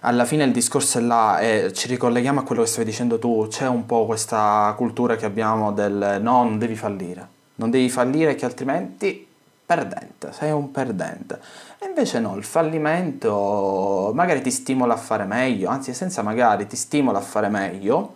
alla 0.00 0.24
fine 0.24 0.44
il 0.44 0.52
discorso 0.52 0.98
è 0.98 1.00
là 1.02 1.38
e 1.40 1.72
ci 1.72 1.88
ricolleghiamo 1.88 2.40
a 2.40 2.42
quello 2.42 2.62
che 2.62 2.68
stavi 2.68 2.84
dicendo 2.86 3.18
tu, 3.18 3.46
c'è 3.48 3.66
un 3.66 3.84
po' 3.86 4.06
questa 4.06 4.72
cultura 4.76 5.16
che 5.16 5.26
abbiamo 5.26 5.72
del 5.72 6.18
no, 6.20 6.42
non 6.44 6.58
devi 6.58 6.74
fallire, 6.76 7.26
non 7.56 7.70
devi 7.70 7.88
fallire 7.90 8.34
che 8.34 8.44
altrimenti 8.44 9.26
perdente, 9.64 10.32
sei 10.32 10.50
un 10.50 10.70
perdente. 10.70 11.38
E 11.78 11.86
invece 11.86 12.18
no, 12.18 12.34
il 12.36 12.44
fallimento 12.44 14.10
magari 14.14 14.40
ti 14.40 14.50
stimola 14.50 14.94
a 14.94 14.96
fare 14.96 15.24
meglio, 15.24 15.68
anzi 15.68 15.94
senza 15.94 16.22
magari 16.22 16.66
ti 16.66 16.76
stimola 16.76 17.18
a 17.18 17.22
fare 17.22 17.48
meglio. 17.48 18.14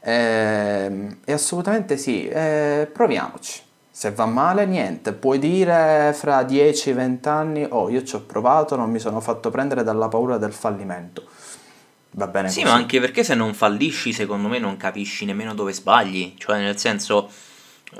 Ehm, 0.00 1.18
E 1.24 1.32
assolutamente 1.32 1.96
sì, 1.96 2.28
eh, 2.28 2.88
proviamoci. 2.92 3.62
Se 3.96 4.10
va 4.12 4.26
male, 4.26 4.66
niente, 4.66 5.14
puoi 5.14 5.38
dire 5.38 6.12
fra 6.14 6.42
10-20 6.42 7.28
anni, 7.30 7.66
oh, 7.66 7.88
io 7.88 8.02
ci 8.02 8.14
ho 8.14 8.20
provato, 8.20 8.76
non 8.76 8.90
mi 8.90 8.98
sono 8.98 9.20
fatto 9.22 9.48
prendere 9.48 9.82
dalla 9.84 10.08
paura 10.08 10.36
del 10.36 10.52
fallimento. 10.52 11.22
Va 12.10 12.26
bene 12.26 12.50
Sì, 12.50 12.60
così. 12.60 12.72
ma 12.74 12.78
anche 12.78 13.00
perché 13.00 13.24
se 13.24 13.34
non 13.34 13.54
fallisci, 13.54 14.12
secondo 14.12 14.48
me 14.48 14.58
non 14.58 14.76
capisci 14.76 15.24
nemmeno 15.24 15.54
dove 15.54 15.72
sbagli. 15.72 16.34
Cioè, 16.36 16.58
nel 16.58 16.76
senso, 16.76 17.30
eh, 17.94 17.98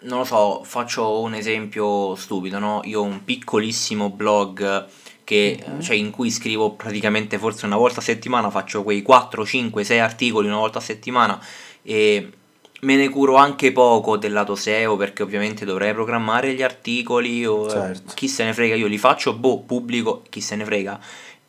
non 0.00 0.18
lo 0.18 0.24
so, 0.24 0.64
faccio 0.64 1.20
un 1.20 1.34
esempio 1.34 2.16
stupido, 2.16 2.58
no? 2.58 2.80
Io 2.82 2.98
ho 3.02 3.04
un 3.04 3.22
piccolissimo 3.22 4.10
blog 4.10 4.86
che, 5.22 5.62
Mhm. 5.64 5.80
cioè, 5.80 5.94
in 5.94 6.10
cui 6.10 6.28
scrivo 6.32 6.72
praticamente 6.72 7.38
forse 7.38 7.66
una 7.66 7.76
volta 7.76 8.00
a 8.00 8.02
settimana, 8.02 8.50
faccio 8.50 8.82
quei 8.82 9.00
4, 9.02 9.46
5, 9.46 9.84
6 9.84 10.00
articoli 10.00 10.48
una 10.48 10.56
volta 10.58 10.78
a 10.78 10.82
settimana 10.82 11.40
e 11.82 12.32
me 12.80 12.96
ne 12.96 13.08
curo 13.08 13.36
anche 13.36 13.72
poco 13.72 14.16
del 14.16 14.32
lato 14.32 14.54
SEO 14.54 14.96
perché 14.96 15.22
ovviamente 15.22 15.64
dovrei 15.64 15.92
programmare 15.92 16.54
gli 16.54 16.62
articoli 16.62 17.44
o 17.46 17.68
Certo. 17.70 18.12
chi 18.14 18.28
se 18.28 18.44
ne 18.44 18.52
frega, 18.52 18.74
io 18.74 18.86
li 18.86 18.98
faccio, 18.98 19.34
boh, 19.34 19.60
pubblico, 19.62 20.22
chi 20.28 20.40
se 20.40 20.56
ne 20.56 20.64
frega. 20.64 21.00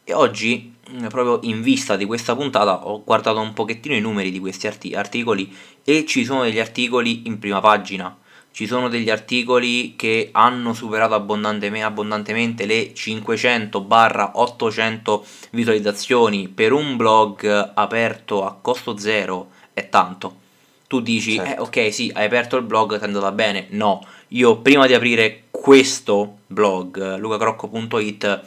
E 0.04 0.14
oggi, 0.14 0.74
mh, 0.90 1.08
proprio 1.08 1.40
in 1.50 1.62
vista 1.62 1.98
di 1.98 2.06
questa 2.06 2.36
puntata, 2.36 2.88
ho 2.88 3.04
guardato 3.04 3.40
un 3.40 3.54
pochettino 3.54 3.94
i 3.94 4.00
numeri 4.00 4.32
di 4.32 4.40
questi 4.40 4.68
arti- 4.68 4.94
articoli 4.94 5.54
e 5.84 6.06
ci 6.06 6.24
sono 6.24 6.44
degli 6.44 6.60
articoli 6.60 7.28
in 7.28 7.40
prima 7.40 7.60
pagina. 7.60 8.16
Ci 8.50 8.66
sono 8.66 8.88
degli 8.88 9.10
articoli 9.10 9.96
che 9.96 10.30
hanno 10.32 10.74
superato 10.74 11.14
abbondanteme- 11.14 11.84
abbondantemente 11.84 12.66
le 12.66 12.94
500-800 12.94 15.24
visualizzazioni 15.52 16.48
per 16.48 16.72
un 16.72 16.96
blog 16.96 17.72
aperto 17.76 18.46
a 18.46 18.58
costo 18.60 18.98
zero 18.98 19.50
è 19.74 19.90
tanto. 19.90 20.46
Tu 20.88 21.02
dici, 21.02 21.36
Certo. 21.36 21.52
eh 21.52 21.86
ok 21.86 21.94
sì, 21.94 22.12
hai 22.14 22.26
aperto 22.26 22.56
il 22.56 22.64
blog, 22.64 22.98
ti 22.98 23.04
è 23.04 23.08
andata 23.08 23.32
bene. 23.32 23.68
No, 23.72 24.06
io 24.30 24.58
prima 24.60 24.88
di 24.88 24.94
aprire 24.94 25.44
questo 25.52 26.38
blog, 26.48 27.18
lucacrocco.it, 27.18 28.42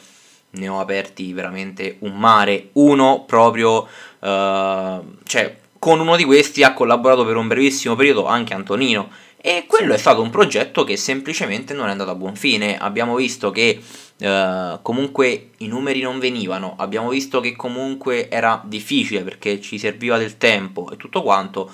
ne 0.53 0.69
ho 0.69 0.81
aperti 0.81 1.33
veramente 1.35 1.97
un 2.01 2.17
mare. 2.17 2.71
Uno 2.73 3.25
proprio, 3.27 3.87
eh, 4.21 5.01
cioè, 5.25 5.57
con 5.79 6.01
uno 6.01 6.17
di 6.17 6.25
questi 6.25 6.63
ha 6.63 6.73
collaborato 6.73 7.25
per 7.27 7.37
un 7.37 7.47
brevissimo 7.47 7.95
periodo 7.95 8.27
anche 8.27 8.55
Antonino. 8.55 9.11
E 9.43 9.65
quello 9.67 9.95
è 9.95 9.99
stato 9.99 10.21
un 10.21 10.29
progetto 10.31 10.85
che 10.85 10.97
semplicemente 10.99 11.73
non 11.73 11.89
è 11.89 11.91
andato 11.91 12.11
a 12.11 12.15
buon 12.15 12.37
fine. 12.37 12.77
Abbiamo 12.79 13.15
visto 13.17 13.51
che 13.51 13.81
eh, 14.19 14.79
comunque 14.83 15.51
i 15.59 15.67
numeri 15.67 16.01
non 16.03 16.19
venivano, 16.19 16.75
abbiamo 16.77 17.09
visto 17.09 17.41
che 17.41 17.57
comunque 17.57 18.29
era 18.29 18.61
difficile 18.65 19.23
perché 19.23 19.61
ci 19.61 19.79
serviva 19.79 20.19
del 20.19 20.37
tempo 20.37 20.91
e 20.91 20.97
tutto 20.97 21.23
quanto. 21.23 21.71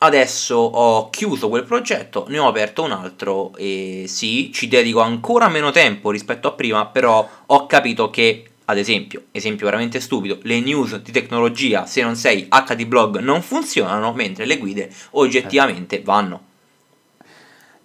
Adesso 0.00 0.54
ho 0.54 1.10
chiuso 1.10 1.48
quel 1.48 1.64
progetto, 1.64 2.26
ne 2.28 2.38
ho 2.38 2.46
aperto 2.46 2.84
un 2.84 2.92
altro 2.92 3.52
e 3.56 4.04
sì, 4.06 4.52
ci 4.52 4.68
dedico 4.68 5.00
ancora 5.00 5.48
meno 5.48 5.72
tempo 5.72 6.12
rispetto 6.12 6.46
a 6.46 6.52
prima, 6.52 6.86
però 6.86 7.28
ho 7.46 7.66
capito 7.66 8.08
che, 8.08 8.48
ad 8.66 8.78
esempio, 8.78 9.24
esempio 9.32 9.64
veramente 9.64 9.98
stupido, 9.98 10.38
le 10.42 10.60
news 10.60 11.00
di 11.00 11.10
tecnologia, 11.10 11.84
se 11.86 12.02
non 12.02 12.14
sei 12.14 12.46
HD 12.48 12.86
blog, 12.86 13.18
non 13.18 13.42
funzionano, 13.42 14.12
mentre 14.12 14.46
le 14.46 14.58
guide 14.58 14.88
oggettivamente 15.12 16.00
vanno. 16.00 16.42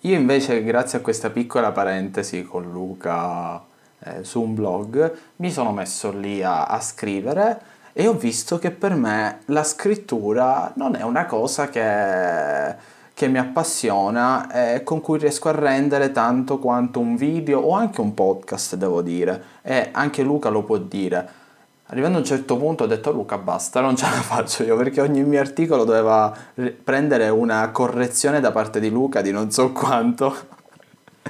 Io 0.02 0.16
invece, 0.16 0.64
grazie 0.64 1.00
a 1.00 1.02
questa 1.02 1.32
piccola 1.32 1.72
parentesi 1.72 2.44
con 2.44 2.70
Luca 2.72 3.60
eh, 4.04 4.24
su 4.24 4.40
un 4.40 4.54
blog, 4.54 5.18
mi 5.38 5.50
sono 5.52 5.72
messo 5.72 6.12
lì 6.12 6.44
a, 6.44 6.66
a 6.66 6.80
scrivere 6.80 7.73
e 7.94 8.08
ho 8.08 8.14
visto 8.14 8.58
che 8.58 8.72
per 8.72 8.96
me 8.96 9.42
la 9.46 9.64
scrittura 9.64 10.72
non 10.76 10.96
è 10.96 11.04
una 11.04 11.28
cosa 11.28 11.70
che, 11.70 12.76
che 13.14 13.28
mi 13.28 13.38
appassiona 13.38 14.74
e 14.74 14.84
con 14.84 15.00
cui 15.00 15.20
riesco 15.20 15.50
a 15.50 15.52
rendere 15.52 16.12
tanto 16.12 16.58
quanto 16.58 17.00
un 17.00 17.16
video 17.16 17.60
o 17.60 17.76
anche 17.76 18.02
un 18.02 18.16
podcast, 18.16 18.76
devo 18.76 19.04
dire. 19.04 19.44
E 19.62 19.90
anche 19.92 20.24
Luca 20.24 20.50
lo 20.50 20.64
può 20.64 20.78
dire. 20.78 21.42
Arrivando 21.88 22.18
a 22.18 22.22
un 22.22 22.26
certo 22.26 22.58
punto 22.58 22.86
ho 22.86 22.88
detto 22.88 23.12
Luca 23.12 23.38
basta, 23.38 23.80
non 23.80 23.96
ce 23.96 24.06
la 24.06 24.12
faccio 24.14 24.64
io 24.64 24.76
perché 24.76 25.00
ogni 25.00 25.24
mio 25.24 25.40
articolo 25.40 25.84
doveva 25.84 26.36
prendere 26.84 27.30
una 27.30 27.70
correzione 27.70 28.40
da 28.40 28.52
parte 28.52 28.80
di 28.80 28.90
Luca 28.90 29.22
di 29.22 29.32
non 29.32 29.52
so 29.52 29.72
quanto. 29.72 30.62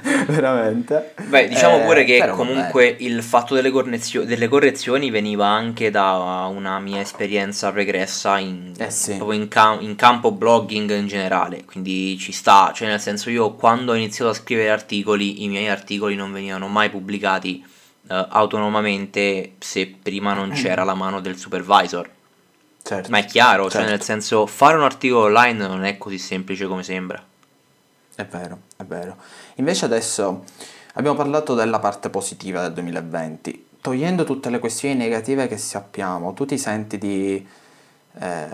Veramente. 0.28 1.14
Beh, 1.28 1.48
diciamo 1.48 1.78
Eh, 1.80 1.84
pure 1.84 2.04
che 2.04 2.28
comunque 2.28 2.94
il 2.98 3.22
fatto 3.22 3.54
delle, 3.54 3.70
cornezio- 3.70 4.24
delle 4.24 4.48
correzioni 4.48 5.10
veniva 5.10 5.46
anche 5.46 5.90
da 5.90 6.46
una 6.52 6.78
mia 6.78 7.00
esperienza 7.00 7.72
pregressa 7.72 8.38
in, 8.38 8.74
Eh 8.76 8.90
sì. 8.90 9.16
proprio 9.16 9.38
in, 9.40 9.48
cam- 9.48 9.80
in 9.80 9.96
campo 9.96 10.30
blogging 10.32 10.90
in 10.94 11.06
generale, 11.06 11.64
quindi 11.64 12.18
ci 12.18 12.32
sta, 12.32 12.72
cioè 12.74 12.88
nel 12.88 13.00
senso 13.00 13.30
io 13.30 13.54
quando 13.54 13.92
ho 13.92 13.94
iniziato 13.94 14.30
a 14.30 14.34
scrivere 14.34 14.70
articoli, 14.70 15.42
i 15.42 15.48
miei 15.48 15.68
articoli 15.68 16.14
non 16.16 16.32
venivano 16.32 16.68
mai 16.68 16.90
pubblicati 16.90 17.64
eh, 18.10 18.26
autonomamente 18.28 19.52
se 19.58 19.94
prima 20.02 20.34
non 20.34 20.50
c'era 20.50 20.84
la 20.84 20.94
mano 20.94 21.20
del 21.20 21.36
supervisor. 21.38 22.10
Certo. 22.82 23.08
Ma 23.10 23.16
è 23.18 23.24
chiaro, 23.24 23.62
cioè 23.70 23.80
Certo. 23.80 23.88
nel 23.90 24.02
senso 24.02 24.46
fare 24.46 24.76
un 24.76 24.82
articolo 24.82 25.24
online 25.24 25.66
non 25.66 25.84
è 25.84 25.96
così 25.96 26.18
semplice 26.18 26.66
come 26.66 26.82
sembra. 26.82 27.22
È 28.16 28.24
vero, 28.24 28.58
è 28.76 28.84
vero. 28.84 29.16
Invece 29.56 29.86
adesso 29.86 30.44
abbiamo 30.94 31.16
parlato 31.16 31.54
della 31.54 31.80
parte 31.80 32.10
positiva 32.10 32.62
del 32.62 32.72
2020. 32.72 33.66
Togliendo 33.80 34.24
tutte 34.24 34.50
le 34.50 34.60
questioni 34.60 34.94
negative 34.94 35.48
che 35.48 35.56
sappiamo, 35.56 36.32
tu 36.32 36.46
ti 36.46 36.56
senti 36.56 36.96
di 36.96 37.46
eh, 38.20 38.46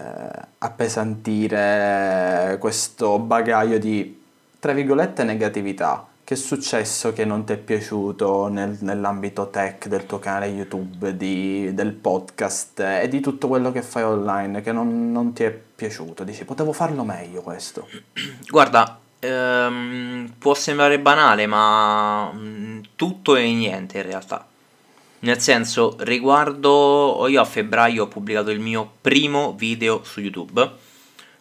appesantire 0.59 2.57
questo 2.59 3.19
bagaglio 3.19 3.79
di, 3.79 4.19
tra 4.59 4.73
virgolette, 4.73 5.25
negatività? 5.25 6.07
Che 6.25 6.35
è 6.35 6.39
successo 6.39 7.13
che 7.13 7.25
non 7.25 7.45
ti 7.45 7.53
è 7.53 7.57
piaciuto 7.59 8.49
nel- 8.49 8.79
nell'ambito 8.81 9.51
tech 9.51 9.89
del 9.89 10.07
tuo 10.07 10.19
canale 10.19 10.47
YouTube, 10.47 11.17
di- 11.17 11.75
del 11.75 11.93
podcast 11.93 12.81
e 12.81 13.09
di 13.09 13.21
tutto 13.21 13.47
quello 13.49 13.73
che 13.73 13.83
fai 13.83 14.05
online 14.05 14.63
che 14.63 14.73
non, 14.73 15.13
non 15.13 15.33
ti 15.33 15.45
è 15.45 15.51
piaciuto? 15.51 16.25
Dici, 16.25 16.45
potevo 16.45 16.73
farlo 16.73 17.05
meglio 17.05 17.43
questo. 17.43 17.87
Guarda, 18.49 18.99
ehm, 19.21 20.35
può 20.39 20.55
sembrare 20.55 20.99
banale, 20.99 21.47
ma 21.47 22.31
mm, 22.33 22.81
tutto 22.97 23.37
e 23.37 23.45
niente 23.53 23.99
in 23.99 24.05
realtà. 24.05 24.47
Nel 25.21 25.39
senso, 25.41 25.97
riguardo, 26.01 27.27
io 27.29 27.41
a 27.41 27.45
febbraio 27.45 28.05
ho 28.05 28.09
pubblicato 28.09 28.51
il 28.51 28.61
mio 28.61 28.91
primo 29.01 29.53
video 29.55 30.03
su 30.03 30.21
YouTube. 30.21 30.63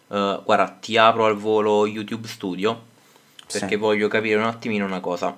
Eh, 0.08 0.40
guarda, 0.44 0.68
ti 0.80 0.96
apro 0.98 1.24
al 1.26 1.36
volo 1.36 1.86
YouTube 1.86 2.26
Studio 2.28 2.88
perché 3.50 3.68
Sì. 3.68 3.76
voglio 3.76 4.08
capire 4.08 4.36
un 4.38 4.44
attimino 4.44 4.84
una 4.84 5.00
cosa. 5.00 5.34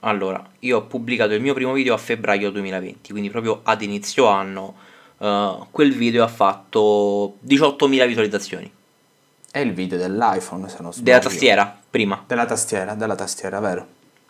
Allora, 0.00 0.44
io 0.60 0.76
ho 0.78 0.82
pubblicato 0.82 1.32
il 1.34 1.40
mio 1.40 1.54
primo 1.54 1.72
video 1.72 1.94
a 1.94 1.98
febbraio 1.98 2.50
2020, 2.50 3.10
quindi 3.10 3.30
proprio 3.30 3.60
ad 3.62 3.82
inizio 3.82 4.26
anno. 4.26 4.74
uh, 5.18 5.66
quel 5.72 5.92
video 5.94 6.22
ha 6.22 6.28
fatto 6.28 7.38
18.000 7.44 8.06
visualizzazioni. 8.06 8.70
È 9.50 9.60
il 9.60 9.72
video 9.72 9.96
dell'iPhone, 9.96 10.68
se 10.68 10.76
non 10.80 10.92
sbaglio. 10.92 11.04
Della 11.04 11.18
tastiera, 11.20 11.80
prima. 11.90 12.22
Della 12.26 12.44
tastiera, 12.44 12.94
della 12.94 13.14
tastiera, 13.14 13.60
vero? 13.60 13.86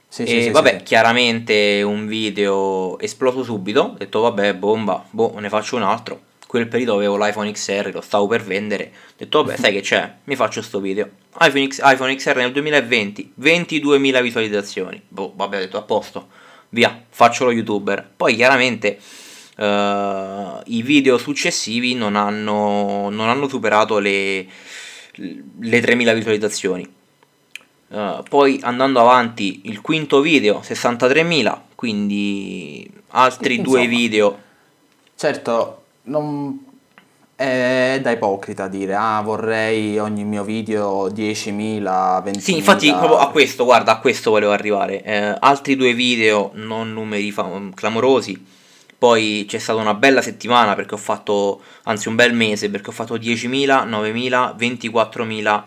Sì, 0.09 0.23
e 0.23 0.43
sì, 0.45 0.51
vabbè, 0.51 0.77
sì, 0.79 0.85
chiaramente 0.85 1.83
un 1.83 2.07
video 2.07 2.99
esploso 3.01 3.43
subito. 3.43 3.81
Ho 3.81 3.97
detto, 3.99 4.21
vabbè, 4.21 4.55
bomba, 4.55 5.05
boh, 5.11 5.39
ne 5.39 5.49
faccio 5.49 5.77
un 5.77 5.83
altro. 5.83 6.21
Quel 6.47 6.69
periodo 6.69 6.95
avevo 6.95 7.19
l'iPhone 7.19 7.51
XR, 7.51 7.91
lo 7.93 8.01
stavo 8.01 8.29
per 8.29 8.43
vendere. 8.45 8.93
Ho 8.95 9.15
detto, 9.17 9.43
vabbè, 9.43 9.59
sai 9.61 9.73
che 9.73 9.81
c'è, 9.81 10.15
mi 10.25 10.37
faccio 10.37 10.63
sto 10.63 10.81
video. 10.81 11.09
iPhone, 11.41 11.67
X, 11.67 11.81
iPhone 11.83 12.15
XR 12.15 12.37
nel 12.37 12.53
2020, 12.53 13.35
22.000 13.41 14.23
visualizzazioni. 14.23 15.03
Boh, 15.09 15.33
vabbè, 15.35 15.57
ho 15.57 15.61
detto, 15.61 15.79
a 15.79 15.83
posto, 15.83 16.29
via, 16.71 17.05
faccio 17.09 17.45
lo 17.45 17.51
youtuber. 17.51 18.09
Poi 18.17 18.37
chiaramente 18.37 18.99
uh, 19.57 20.63
i 20.67 20.83
video 20.83 21.19
successivi 21.19 21.95
non 21.95 22.17
hanno, 22.17 23.11
non 23.11 23.29
hanno 23.29 23.49
superato 23.49 23.99
le, 23.99 24.47
le 25.19 25.81
3.000 25.81 26.15
visualizzazioni. 26.15 26.97
Uh, 27.89 28.23
poi 28.29 28.61
andando 28.63 29.01
avanti 29.01 29.63
il 29.65 29.81
quinto 29.81 30.21
video 30.21 30.61
63.000 30.63 31.59
quindi 31.75 32.89
altri 33.09 33.57
Insomma, 33.57 33.79
due 33.79 33.87
video. 33.87 34.39
Certo 35.15 35.83
non 36.03 36.67
è 37.35 37.99
da 38.03 38.11
ipocrita 38.11 38.67
dire 38.67 38.95
ah 38.95 39.21
vorrei 39.23 39.97
ogni 39.99 40.25
mio 40.25 40.43
video 40.43 41.09
10.000 41.09 41.81
20.000 41.83 42.39
sì 42.39 42.57
infatti 42.57 42.91
proprio 42.91 43.19
a 43.19 43.31
questo 43.31 43.65
guarda 43.65 43.93
a 43.93 43.99
questo 44.01 44.31
volevo 44.31 44.53
arrivare. 44.53 45.03
Eh, 45.03 45.37
altri 45.39 45.77
due 45.77 45.95
video 45.95 46.51
non 46.55 46.93
numeri 46.93 47.31
fam- 47.31 47.73
clamorosi 47.75 48.57
poi 48.99 49.45
c'è 49.47 49.59
stata 49.59 49.81
una 49.81 49.95
bella 49.95 50.21
settimana 50.23 50.75
perché 50.75 50.95
ho 50.95 50.99
fatto 50.99 51.63
anzi 51.85 52.09
un 52.09 52.17
bel 52.17 52.35
mese 52.35 52.69
perché 52.69 52.91
ho 52.91 52.93
fatto 52.93 53.15
10.000 53.15 53.89
9.000 53.89 54.57
24.000 54.57 55.63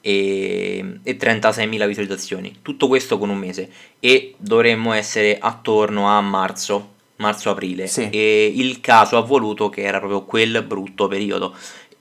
e, 0.00 0.98
e 1.02 1.16
36.000 1.16 1.86
visualizzazioni. 1.86 2.58
Tutto 2.62 2.88
questo 2.88 3.18
con 3.18 3.28
un 3.28 3.38
mese 3.38 3.70
e 4.00 4.34
dovremmo 4.38 4.92
essere 4.92 5.38
attorno 5.38 6.08
a 6.08 6.20
marzo, 6.20 6.94
marzo-aprile. 7.16 7.86
Sì. 7.86 8.08
E 8.10 8.52
il 8.54 8.80
caso 8.80 9.16
ha 9.16 9.22
voluto 9.22 9.68
che 9.68 9.82
era 9.82 9.98
proprio 9.98 10.24
quel 10.24 10.62
brutto 10.66 11.06
periodo. 11.08 11.54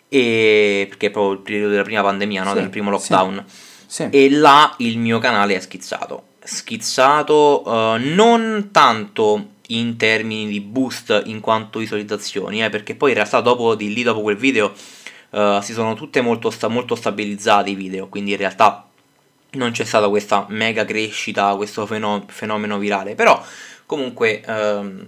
E, 0.08 0.86
perché 0.88 1.08
è 1.08 1.12
proprio 1.12 1.34
il 1.34 1.40
periodo 1.40 1.70
della 1.70 1.84
prima 1.84 2.02
pandemia, 2.02 2.44
no? 2.44 2.54
sì, 2.54 2.60
del 2.60 2.70
primo 2.70 2.90
lockdown. 2.90 3.46
Sì, 3.86 4.08
e 4.10 4.30
là 4.30 4.74
il 4.78 4.98
mio 4.98 5.20
canale 5.20 5.56
è 5.56 5.60
schizzato. 5.60 6.24
Schizzato 6.42 7.64
uh, 7.66 7.98
non 7.98 8.70
tanto 8.72 9.58
in 9.72 9.98
termini 9.98 10.48
di 10.48 10.62
boost 10.62 11.24
in 11.26 11.40
quanto 11.40 11.80
visualizzazioni, 11.80 12.64
eh, 12.64 12.70
perché 12.70 12.96
poi 12.96 13.10
in 13.10 13.16
realtà 13.16 13.42
dopo 13.42 13.76
di 13.76 13.94
lì, 13.94 14.04
dopo 14.04 14.22
quel 14.22 14.38
video 14.38 14.74
uh, 15.32 15.60
si 15.62 15.74
sono 15.74 15.94
tutte 15.96 16.22
molto, 16.22 16.50
sta- 16.50 16.68
molto 16.68 16.96
stabilizzati 16.96 17.72
i 17.72 17.76
video, 17.76 18.08
quindi 18.08 18.32
in 18.32 18.38
realtà 18.38 18.88
non 19.52 19.72
c'è 19.72 19.84
stata 19.84 20.10
questa 20.10 20.46
mega 20.50 20.86
crescita, 20.86 21.56
questo 21.56 21.86
fenom- 21.86 22.30
fenomeno 22.30 22.78
virale, 22.78 23.16
però 23.16 23.44
comunque 23.86 24.44
um, 24.48 25.08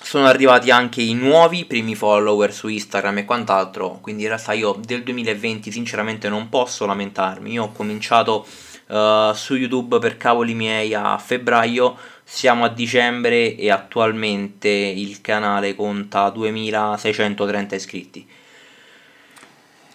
sono 0.00 0.26
arrivati 0.26 0.70
anche 0.70 1.02
i 1.02 1.14
nuovi 1.14 1.64
primi 1.64 1.94
follower 1.94 2.52
su 2.52 2.68
Instagram 2.68 3.18
e 3.18 3.24
quant'altro, 3.24 3.98
quindi 4.00 4.22
in 4.22 4.28
realtà 4.28 4.52
io 4.52 4.78
del 4.84 5.02
2020 5.02 5.70
sinceramente 5.70 6.28
non 6.28 6.48
posso 6.48 6.86
lamentarmi, 6.86 7.52
io 7.52 7.64
ho 7.64 7.72
cominciato 7.72 8.46
uh, 8.88 9.32
su 9.32 9.54
YouTube 9.54 9.98
per 9.98 10.16
cavoli 10.16 10.54
miei 10.54 10.94
a 10.94 11.18
febbraio, 11.18 11.96
siamo 12.28 12.64
a 12.64 12.68
dicembre 12.68 13.54
e 13.54 13.70
attualmente 13.70 14.68
il 14.68 15.20
canale 15.20 15.76
conta 15.76 16.28
2630 16.30 17.74
iscritti. 17.76 18.28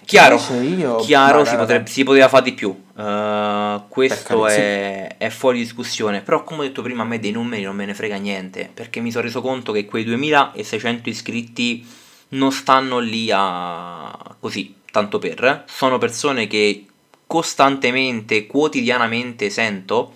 Chiaro, 0.05 0.41
io, 0.61 0.95
chiaro 0.97 1.43
si, 1.45 1.55
potrebbe, 1.55 1.89
si, 1.89 2.03
poteva 2.03 2.27
fare 2.27 2.43
di 2.43 2.53
più, 2.53 2.69
uh, 2.69 3.83
questo 3.87 4.47
è, 4.47 5.15
è, 5.17 5.29
fuori 5.29 5.59
discussione, 5.59 6.21
però 6.21 6.43
come 6.43 6.61
ho 6.61 6.63
detto 6.63 6.81
prima 6.81 7.03
a 7.03 7.05
me 7.05 7.19
dei 7.19 7.31
numeri 7.31 7.63
non 7.63 7.75
me 7.75 7.85
ne 7.85 7.93
frega 7.93 8.15
niente, 8.15 8.69
perché 8.73 8.99
mi 8.99 9.11
sono 9.11 9.25
reso 9.25 9.41
conto 9.41 9.71
che 9.71 9.85
quei 9.85 10.03
2600 10.03 11.09
iscritti 11.09 11.87
non 12.29 12.51
stanno 12.51 12.99
lì 12.99 13.29
a 13.31 14.35
così, 14.39 14.75
tanto 14.91 15.19
per, 15.19 15.65
sono 15.67 15.97
persone 15.97 16.47
che 16.47 16.85
costantemente, 17.27 18.47
quotidianamente 18.47 19.49
sento 19.49 20.15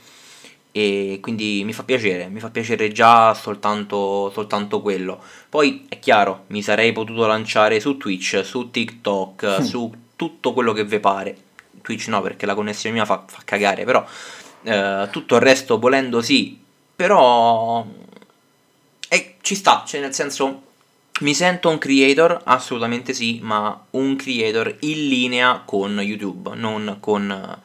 e 0.77 1.19
quindi 1.21 1.61
mi 1.63 1.71
fa 1.71 1.83
piacere, 1.83 2.27
mi 2.27 2.41
fa 2.41 2.49
piacere 2.49 2.91
già 2.91 3.33
soltanto, 3.33 4.29
soltanto 4.33 4.81
quello. 4.81 5.23
Poi 5.47 5.85
è 5.87 5.99
chiaro, 5.99 6.43
mi 6.47 6.61
sarei 6.61 6.91
potuto 6.91 7.25
lanciare 7.25 7.79
su 7.79 7.95
Twitch, 7.95 8.41
su 8.43 8.71
TikTok, 8.71 9.61
mm. 9.61 9.63
su 9.63 9.89
tutto 10.17 10.51
quello 10.51 10.73
che 10.73 10.83
vi 10.83 10.99
pare. 10.99 11.37
Twitch 11.81 12.09
no, 12.09 12.21
perché 12.21 12.45
la 12.45 12.55
connessione 12.55 12.93
mia 12.93 13.05
fa, 13.05 13.23
fa 13.25 13.41
cagare, 13.45 13.85
però 13.85 14.05
eh, 14.63 15.07
tutto 15.11 15.35
il 15.35 15.41
resto 15.41 15.79
volendo 15.79 16.21
sì, 16.21 16.59
però 16.93 17.85
eh, 19.07 19.35
ci 19.39 19.55
sta, 19.55 19.85
cioè 19.87 20.01
nel 20.01 20.13
senso 20.13 20.61
mi 21.21 21.33
sento 21.33 21.69
un 21.69 21.77
creator, 21.77 22.41
assolutamente 22.43 23.13
sì, 23.13 23.39
ma 23.41 23.81
un 23.91 24.17
creator 24.17 24.75
in 24.81 25.07
linea 25.07 25.61
con 25.63 25.97
YouTube, 26.01 26.53
non 26.55 26.97
con 26.99 27.61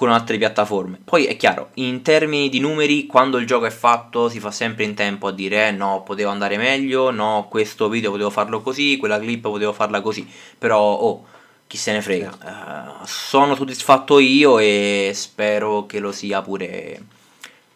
con 0.00 0.10
altre 0.10 0.38
piattaforme. 0.38 0.98
Poi 1.04 1.26
è 1.26 1.36
chiaro, 1.36 1.72
in 1.74 2.00
termini 2.00 2.48
di 2.48 2.58
numeri, 2.58 3.04
quando 3.04 3.36
il 3.36 3.46
gioco 3.46 3.66
è 3.66 3.70
fatto 3.70 4.30
si 4.30 4.40
fa 4.40 4.50
sempre 4.50 4.84
in 4.84 4.94
tempo 4.94 5.26
a 5.26 5.30
dire 5.30 5.68
eh, 5.68 5.72
no, 5.72 6.02
potevo 6.02 6.30
andare 6.30 6.56
meglio, 6.56 7.10
no, 7.10 7.48
questo 7.50 7.90
video 7.90 8.10
potevo 8.10 8.30
farlo 8.30 8.62
così, 8.62 8.96
quella 8.96 9.18
clip 9.18 9.42
potevo 9.42 9.74
farla 9.74 10.00
così, 10.00 10.26
però 10.56 10.80
oh, 10.80 11.26
chi 11.66 11.76
se 11.76 11.92
ne 11.92 12.00
frega. 12.00 12.38
Uh, 12.42 13.04
sono 13.04 13.54
soddisfatto 13.54 14.18
io 14.20 14.58
e 14.58 15.10
spero 15.12 15.84
che 15.84 15.98
lo 15.98 16.12
sia 16.12 16.40
pure, 16.40 16.98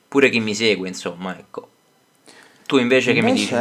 pure 0.09 0.31
chi 0.31 0.41
mi 0.41 0.55
segue, 0.55 0.89
insomma, 0.89 1.37
ecco. 1.39 1.69
Tu 2.65 2.79
invece, 2.79 3.11
invece 3.11 3.21
che 3.21 3.35
mi 3.35 3.39
dici? 3.39 3.55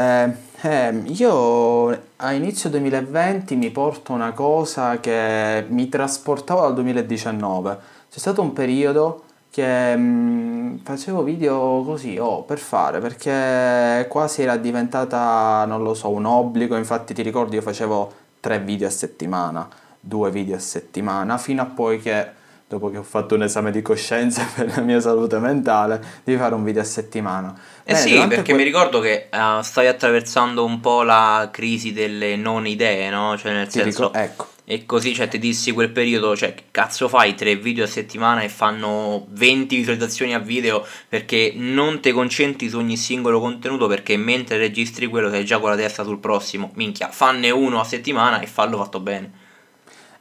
Eh, 0.65 1.01
io 1.21 2.03
a 2.15 2.31
inizio 2.31 2.69
2020 2.69 3.57
mi 3.57 3.71
porto 3.71 4.13
una 4.13 4.31
cosa 4.31 5.01
che 5.01 5.65
mi 5.67 5.89
trasportava 5.89 6.61
dal 6.61 6.75
2019 6.75 7.92
c'è 8.13 8.19
stato 8.19 8.43
un 8.43 8.53
periodo 8.53 9.23
che 9.49 9.95
mh, 9.95 10.01
mm, 10.01 10.75
facevo 10.83 11.23
video 11.23 11.81
così, 11.83 12.15
oh, 12.19 12.43
per 12.43 12.59
fare, 12.59 12.99
perché 12.99 14.05
quasi 14.07 14.43
era 14.43 14.55
diventata, 14.55 15.65
non 15.65 15.81
lo 15.81 15.95
so, 15.95 16.11
un 16.11 16.25
obbligo, 16.25 16.77
infatti 16.77 17.15
ti 17.15 17.23
ricordi 17.23 17.55
io 17.55 17.63
facevo 17.63 18.13
tre 18.39 18.59
video 18.59 18.87
a 18.87 18.91
settimana, 18.91 19.67
due 19.99 20.29
video 20.29 20.57
a 20.57 20.59
settimana, 20.59 21.39
fino 21.39 21.63
a 21.63 21.65
poi 21.65 21.99
che, 21.99 22.27
dopo 22.67 22.91
che 22.91 22.97
ho 22.97 23.03
fatto 23.03 23.33
un 23.33 23.41
esame 23.41 23.71
di 23.71 23.81
coscienza 23.81 24.45
per 24.53 24.71
la 24.75 24.83
mia 24.83 24.99
salute 24.99 25.39
mentale, 25.39 25.99
di 26.23 26.37
fare 26.37 26.53
un 26.53 26.63
video 26.63 26.83
a 26.83 26.85
settimana. 26.85 27.51
Eh 27.83 27.93
Beh, 27.93 27.99
sì, 27.99 28.27
perché 28.27 28.43
que- 28.43 28.53
mi 28.53 28.63
ricordo 28.63 28.99
che 28.99 29.27
uh, 29.31 29.63
stai 29.63 29.87
attraversando 29.87 30.63
un 30.63 30.79
po' 30.79 31.01
la 31.01 31.49
crisi 31.51 31.93
delle 31.93 32.35
non 32.35 32.67
idee, 32.67 33.09
no? 33.09 33.35
Cioè 33.39 33.53
nel 33.53 33.71
senso... 33.71 34.09
Dico, 34.09 34.13
ecco 34.13 34.52
e 34.65 34.85
così, 34.85 35.13
cioè, 35.13 35.27
ti 35.27 35.39
dissi 35.39 35.71
quel 35.73 35.91
periodo, 35.91 36.37
cioè, 36.37 36.55
cazzo 36.71 37.09
fai 37.09 37.35
tre 37.35 37.57
video 37.57 37.83
a 37.83 37.87
settimana 37.87 38.41
e 38.41 38.49
fanno 38.49 39.25
20 39.29 39.75
visualizzazioni 39.75 40.33
a 40.33 40.39
video 40.39 40.85
perché 41.09 41.51
non 41.55 41.99
ti 41.99 42.11
concentri 42.11 42.69
su 42.69 42.77
ogni 42.77 42.95
singolo 42.95 43.41
contenuto 43.41 43.87
perché 43.87 44.15
mentre 44.15 44.57
registri 44.57 45.07
quello 45.07 45.29
sei 45.29 45.43
già 45.43 45.59
con 45.59 45.69
la 45.69 45.75
testa 45.75 46.03
sul 46.05 46.19
prossimo. 46.19 46.71
Minchia, 46.75 47.09
fanne 47.09 47.49
uno 47.49 47.81
a 47.81 47.83
settimana 47.83 48.39
e 48.39 48.47
fallo 48.47 48.77
fatto 48.77 49.01
bene. 49.01 49.31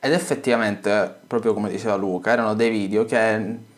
Ed 0.01 0.13
effettivamente, 0.13 1.21
proprio 1.29 1.55
come 1.55 1.71
diceva 1.71 1.95
Luca, 1.95 2.33
erano 2.33 2.55
dei 2.55 2.71
video 2.71 3.05
che 3.05 3.71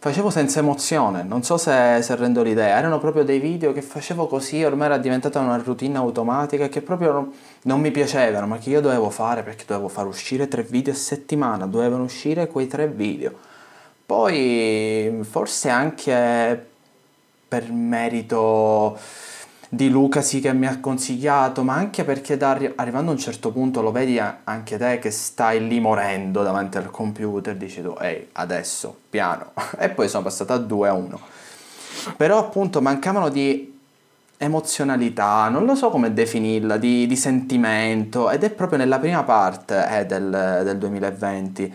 facevo 0.00 0.30
senza 0.30 0.60
emozione, 0.60 1.24
non 1.24 1.42
so 1.42 1.56
se, 1.56 1.98
se, 2.02 2.14
rendo 2.14 2.42
l'idea, 2.44 2.78
erano 2.78 3.00
proprio 3.00 3.24
dei 3.24 3.40
video 3.40 3.72
che 3.72 3.82
facevo 3.82 4.28
così, 4.28 4.62
ormai 4.62 4.86
era 4.86 4.96
diventata 4.96 5.40
una 5.40 5.56
routine 5.56 5.98
automatica 5.98 6.68
che 6.68 6.82
proprio 6.82 7.32
non, 7.68 7.80
mi 7.80 7.90
piacevano, 7.90 8.46
ma 8.46 8.56
che 8.56 8.70
io 8.70 8.80
dovevo 8.80 9.10
fare 9.10 9.42
perché 9.42 9.64
dovevo 9.66 9.88
far 9.88 10.06
uscire 10.06 10.48
tre 10.48 10.62
video 10.62 10.94
a 10.94 10.96
settimana, 10.96 11.66
dovevano 11.66 12.04
uscire 12.04 12.46
quei 12.46 12.66
tre 12.66 12.88
video. 12.88 13.32
Poi 14.06 15.20
forse 15.28 15.68
anche 15.68 16.66
per 17.46 17.70
merito 17.70 18.98
di 19.68 19.90
Luca 19.90 20.22
sì 20.22 20.40
che 20.40 20.50
mi 20.54 20.66
ha 20.66 20.80
consigliato, 20.80 21.62
ma 21.62 21.74
anche 21.74 22.04
perché 22.04 22.38
da, 22.38 22.58
arrivando 22.76 23.10
a 23.10 23.14
un 23.14 23.20
certo 23.20 23.52
punto 23.52 23.82
lo 23.82 23.92
vedi 23.92 24.18
anche 24.18 24.78
te 24.78 24.98
che 24.98 25.10
stai 25.10 25.66
lì 25.68 25.78
morendo 25.78 26.42
davanti 26.42 26.78
al 26.78 26.90
computer, 26.90 27.54
dici 27.54 27.82
tu, 27.82 27.94
ehi, 28.00 28.28
adesso, 28.32 28.96
piano. 29.10 29.52
e 29.78 29.90
poi 29.90 30.08
sono 30.08 30.22
passato 30.22 30.54
a 30.54 30.58
2 30.58 30.88
a 30.88 30.94
1. 30.94 31.20
Però 32.16 32.38
appunto 32.38 32.80
mancavano 32.80 33.28
di 33.28 33.77
emozionalità, 34.38 35.48
non 35.48 35.64
lo 35.66 35.74
so 35.74 35.90
come 35.90 36.14
definirla, 36.14 36.76
di, 36.78 37.06
di 37.06 37.16
sentimento, 37.16 38.30
ed 38.30 38.44
è 38.44 38.50
proprio 38.50 38.78
nella 38.78 38.98
prima 38.98 39.24
parte 39.24 39.98
eh, 39.98 40.06
del, 40.06 40.62
del 40.64 40.78
2020 40.78 41.74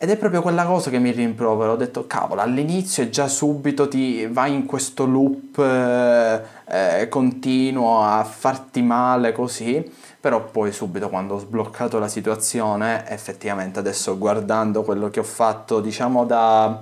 ed 0.00 0.10
è 0.10 0.16
proprio 0.16 0.42
quella 0.42 0.64
cosa 0.64 0.90
che 0.90 1.00
mi 1.00 1.10
rimprovero. 1.10 1.72
Ho 1.72 1.76
detto, 1.76 2.06
cavolo, 2.06 2.40
all'inizio 2.40 3.08
già 3.08 3.26
subito 3.26 3.88
ti 3.88 4.26
vai 4.26 4.54
in 4.54 4.64
questo 4.64 5.04
loop 5.04 5.58
eh, 5.58 7.00
eh, 7.00 7.08
continuo 7.08 8.04
a 8.04 8.22
farti 8.22 8.80
male 8.80 9.32
così. 9.32 9.84
Però 10.20 10.44
poi 10.44 10.70
subito 10.70 11.08
quando 11.08 11.34
ho 11.34 11.38
sbloccato 11.38 11.98
la 11.98 12.06
situazione, 12.06 13.08
effettivamente 13.08 13.80
adesso 13.80 14.16
guardando 14.16 14.84
quello 14.84 15.10
che 15.10 15.18
ho 15.18 15.24
fatto, 15.24 15.80
diciamo 15.80 16.24
da 16.24 16.80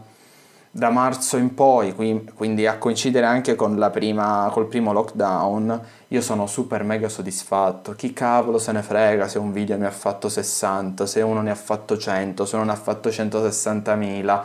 da 0.76 0.90
marzo 0.90 1.38
in 1.38 1.54
poi, 1.54 1.94
quindi 1.94 2.66
a 2.66 2.76
coincidere 2.76 3.24
anche 3.24 3.54
con 3.54 3.78
la 3.78 3.88
prima, 3.88 4.50
col 4.52 4.66
primo 4.66 4.92
lockdown, 4.92 5.80
io 6.08 6.20
sono 6.20 6.46
super 6.46 6.84
mega 6.84 7.08
soddisfatto. 7.08 7.92
Chi 7.92 8.12
cavolo 8.12 8.58
se 8.58 8.72
ne 8.72 8.82
frega 8.82 9.26
se 9.26 9.38
un 9.38 9.52
video 9.52 9.78
mi 9.78 9.86
ha 9.86 9.90
fatto 9.90 10.28
60, 10.28 11.06
se 11.06 11.22
uno 11.22 11.40
ne 11.40 11.50
ha 11.50 11.54
fatto 11.54 11.96
100, 11.96 12.44
se 12.44 12.56
uno 12.56 12.66
ne 12.66 12.72
ha 12.72 12.76
fatto 12.76 13.08
160.000. 13.08 14.44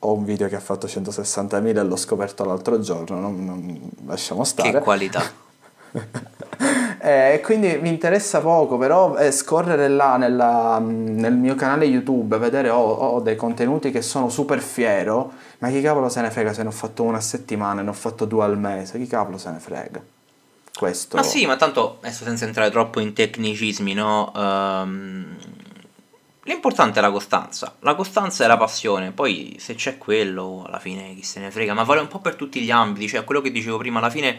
Ho 0.00 0.12
un 0.12 0.24
video 0.24 0.46
che 0.46 0.54
ha 0.54 0.60
fatto 0.60 0.86
160.000 0.86 1.76
e 1.76 1.82
l'ho 1.82 1.96
scoperto 1.96 2.44
l'altro 2.44 2.78
giorno, 2.78 3.18
non, 3.18 3.44
non 3.44 3.90
lasciamo 4.06 4.44
stare. 4.44 4.70
Che 4.70 4.78
qualità. 4.78 5.22
eh, 7.00 7.40
quindi 7.42 7.78
mi 7.80 7.88
interessa 7.88 8.40
poco, 8.40 8.76
però 8.78 9.16
eh, 9.16 9.30
scorrere 9.30 9.88
là 9.88 10.16
nella, 10.16 10.78
nel 10.78 11.34
mio 11.34 11.54
canale 11.54 11.84
YouTube, 11.84 12.38
vedere 12.38 12.68
ho, 12.68 12.80
ho, 12.80 13.20
dei 13.20 13.36
contenuti 13.36 13.90
che 13.90 14.02
sono 14.02 14.28
super 14.28 14.60
fiero, 14.60 15.32
ma 15.58 15.70
chi 15.70 15.80
cavolo 15.80 16.08
se 16.08 16.20
ne 16.20 16.30
frega 16.30 16.52
se 16.52 16.62
ne 16.62 16.68
ho 16.68 16.72
fatto 16.72 17.02
una 17.02 17.20
settimana, 17.20 17.82
ne 17.82 17.90
ho 17.90 17.94
fatto 17.94 18.24
due 18.24 18.44
al 18.44 18.58
mese, 18.58 18.98
chi 18.98 19.06
cavolo 19.06 19.38
se 19.38 19.50
ne 19.50 19.58
frega? 19.58 20.02
Questo... 20.74 21.16
Ma 21.16 21.24
sì, 21.24 21.44
ma 21.46 21.56
tanto, 21.56 21.98
adesso 22.00 22.22
senza 22.22 22.44
entrare 22.44 22.70
troppo 22.70 23.00
in 23.00 23.12
tecnicismi, 23.12 23.94
no? 23.94 24.30
Um, 24.36 25.36
l'importante 26.44 27.00
è 27.00 27.02
la 27.02 27.10
costanza, 27.10 27.74
la 27.80 27.96
costanza 27.96 28.44
è 28.44 28.46
la 28.46 28.56
passione, 28.56 29.10
poi 29.10 29.56
se 29.58 29.74
c'è 29.74 29.98
quello, 29.98 30.62
alla 30.64 30.78
fine 30.78 31.14
chi 31.16 31.24
se 31.24 31.40
ne 31.40 31.50
frega, 31.50 31.74
ma 31.74 31.82
vale 31.82 32.00
un 32.00 32.06
po' 32.06 32.20
per 32.20 32.36
tutti 32.36 32.60
gli 32.60 32.70
ambiti, 32.70 33.08
cioè 33.08 33.24
quello 33.24 33.40
che 33.40 33.50
dicevo 33.50 33.78
prima, 33.78 33.98
alla 33.98 34.10
fine 34.10 34.38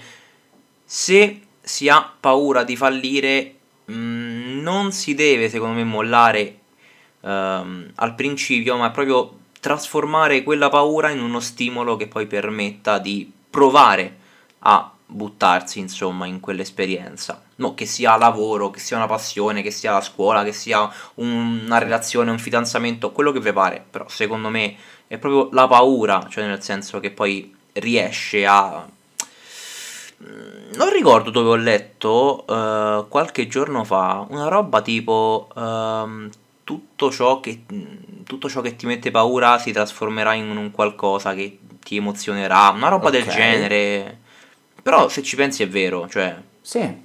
se 0.86 1.42
si 1.60 1.90
ha 1.90 2.14
paura 2.18 2.64
di 2.64 2.78
fallire, 2.78 3.56
mh, 3.86 3.94
mm, 3.94 4.60
non 4.62 4.94
si 4.94 5.14
deve, 5.16 5.50
secondo 5.50 5.76
me, 5.76 5.84
mollare 5.84 6.60
um, 7.20 7.92
al 7.96 8.16
principio, 8.16 8.78
ma 8.78 8.90
proprio 8.92 9.39
trasformare 9.60 10.44
quella 10.44 10.70
paura 10.70 11.10
in 11.10 11.22
uno 11.22 11.40
stimolo 11.40 11.96
che 11.96 12.08
poi 12.08 12.28
permetta 12.28 12.98
di 12.98 13.32
provare 13.50 14.18
a 14.60 14.92
buttarsi, 15.06 15.80
insomma, 15.80 16.26
in 16.26 16.40
quell'esperienza. 16.40 17.42
No, 17.56 17.74
che 17.74 17.86
sia 17.86 18.16
lavoro, 18.16 18.70
che 18.70 18.80
sia 18.80 18.98
una 18.98 19.08
passione, 19.08 19.62
che 19.62 19.72
sia 19.72 19.92
la 19.92 20.02
scuola, 20.02 20.44
che 20.44 20.54
sia 20.54 20.90
un, 21.16 21.62
una 21.66 21.78
relazione, 21.78 22.32
un 22.32 22.40
fidanzamento, 22.40 23.12
quello 23.12 23.32
che 23.32 23.40
vi 23.40 23.52
pare. 23.52 23.84
Però 23.90 24.08
secondo 24.08 24.50
me 24.50 24.76
è 25.08 25.18
proprio 25.18 25.50
la 25.52 25.68
paura, 25.68 26.26
cioè 26.30 26.46
nel 26.46 26.64
senso 26.64 27.00
che 27.00 27.12
poi 27.12 27.54
riesce 27.74 28.46
a 28.46 28.88
Mm, 30.22 30.74
non 30.76 30.92
ricordo 30.92 31.30
dove 31.30 31.50
ho 31.50 31.56
letto 31.56 32.44
uh, 32.46 33.08
qualche 33.08 33.48
giorno 33.48 33.86
fa 33.86 34.26
una 34.30 34.50
roba 34.50 34.82
tipo 34.82 35.48
uh, 35.54 36.30
tutto, 36.70 37.10
ciò 37.10 37.40
che, 37.40 37.64
tutto 38.24 38.48
ciò 38.48 38.62
che 38.62 38.76
ti 38.76 38.86
mette 38.86 39.10
paura 39.10 39.58
si 39.58 39.72
trasformerà 39.72 40.36
in 40.36 40.56
un 40.56 40.70
qualcosa 40.70 41.34
che 41.34 41.58
ti 41.82 41.98
emozionerà, 41.98 42.70
una 42.70 42.90
roba 42.90 43.08
okay. 43.08 43.24
del 43.24 43.30
genere. 43.32 44.20
Però 44.84 45.10
se 45.10 45.24
ci 45.24 45.36
pensi 45.36 45.64
è 45.64 45.68
vero, 45.68 46.08
cioè... 46.08 46.40
Sì, 46.62 46.96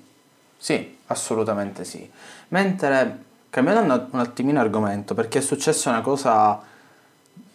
sì, 0.59 0.97
assolutamente 1.07 1.87
sì. 1.87 2.07
Mentre, 2.49 3.23
cambiando 3.49 4.09
un 4.11 4.21
attimino 4.21 4.61
argomento, 4.61 5.15
perché 5.15 5.39
è 5.39 5.43
successa 5.43 5.89
una 5.89 6.03
cosa 6.03 6.61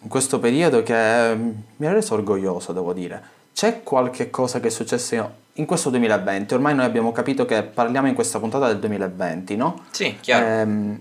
in 0.02 0.08
questo 0.08 0.40
periodo 0.40 0.82
che 0.82 1.36
mi 1.76 1.86
ha 1.86 1.92
reso 1.92 2.14
orgoglioso, 2.14 2.72
devo 2.72 2.92
dire. 2.92 3.22
C'è 3.54 3.84
qualche 3.84 4.30
cosa 4.30 4.58
che 4.58 4.66
è 4.66 4.70
successo 4.72 5.38
in 5.52 5.64
questo 5.64 5.90
2020, 5.90 6.54
ormai 6.54 6.74
noi 6.74 6.86
abbiamo 6.86 7.12
capito 7.12 7.44
che 7.44 7.62
parliamo 7.62 8.08
in 8.08 8.14
questa 8.14 8.40
puntata 8.40 8.66
del 8.66 8.80
2020, 8.80 9.54
no? 9.54 9.84
Sì, 9.90 10.18
chiaro. 10.20 10.46
Ehm, 10.46 11.00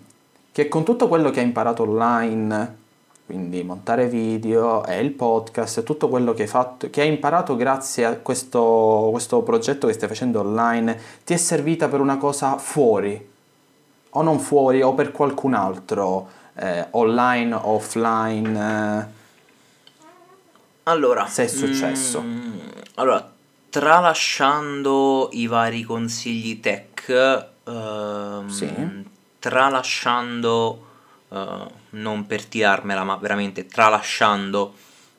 che 0.60 0.68
con 0.68 0.84
tutto 0.84 1.08
quello 1.08 1.30
che 1.30 1.40
hai 1.40 1.46
imparato 1.46 1.84
online, 1.84 2.78
quindi 3.26 3.64
montare 3.64 4.10
video 4.10 4.84
e 4.86 5.00
il 5.00 5.12
podcast, 5.12 5.84
tutto 5.84 6.10
quello 6.10 6.34
che 6.34 6.42
hai 6.42 6.48
fatto, 6.50 6.90
che 6.90 7.00
hai 7.00 7.08
imparato 7.08 7.56
grazie 7.56 8.04
a 8.04 8.18
questo, 8.18 9.08
questo 9.12 9.42
progetto 9.42 9.88
che 9.88 9.94
stai 9.94 10.10
facendo 10.10 10.42
online, 10.42 11.00
ti 11.24 11.34
è 11.34 11.38
servita 11.38 11.88
per 11.88 12.02
una 12.02 12.18
cosa 12.18 12.58
fuori, 12.58 13.30
o 14.10 14.22
non 14.22 14.40
fuori, 14.40 14.82
o 14.82 14.94
per 14.94 15.14
qualcun 15.14 15.54
altro, 15.54 16.30
eh, 16.56 16.88
online, 16.92 17.54
offline. 17.54 18.60
Eh, 18.60 19.18
allora, 20.84 21.26
se 21.28 21.46
è 21.46 21.48
successo. 21.48 22.22
Mm, 22.22 22.60
allora, 22.96 23.32
tralasciando 23.70 25.30
i 25.32 25.48
vari 25.48 25.84
consigli 25.84 26.60
tech, 26.60 27.48
ehm, 27.64 28.48
sì. 28.50 29.08
Tralasciando, 29.40 30.86
eh, 31.30 31.66
non 31.92 32.28
per 32.28 32.46
tirarmela, 32.46 33.04
ma 33.04 33.16
veramente 33.16 33.66
tralasciando 33.66 34.74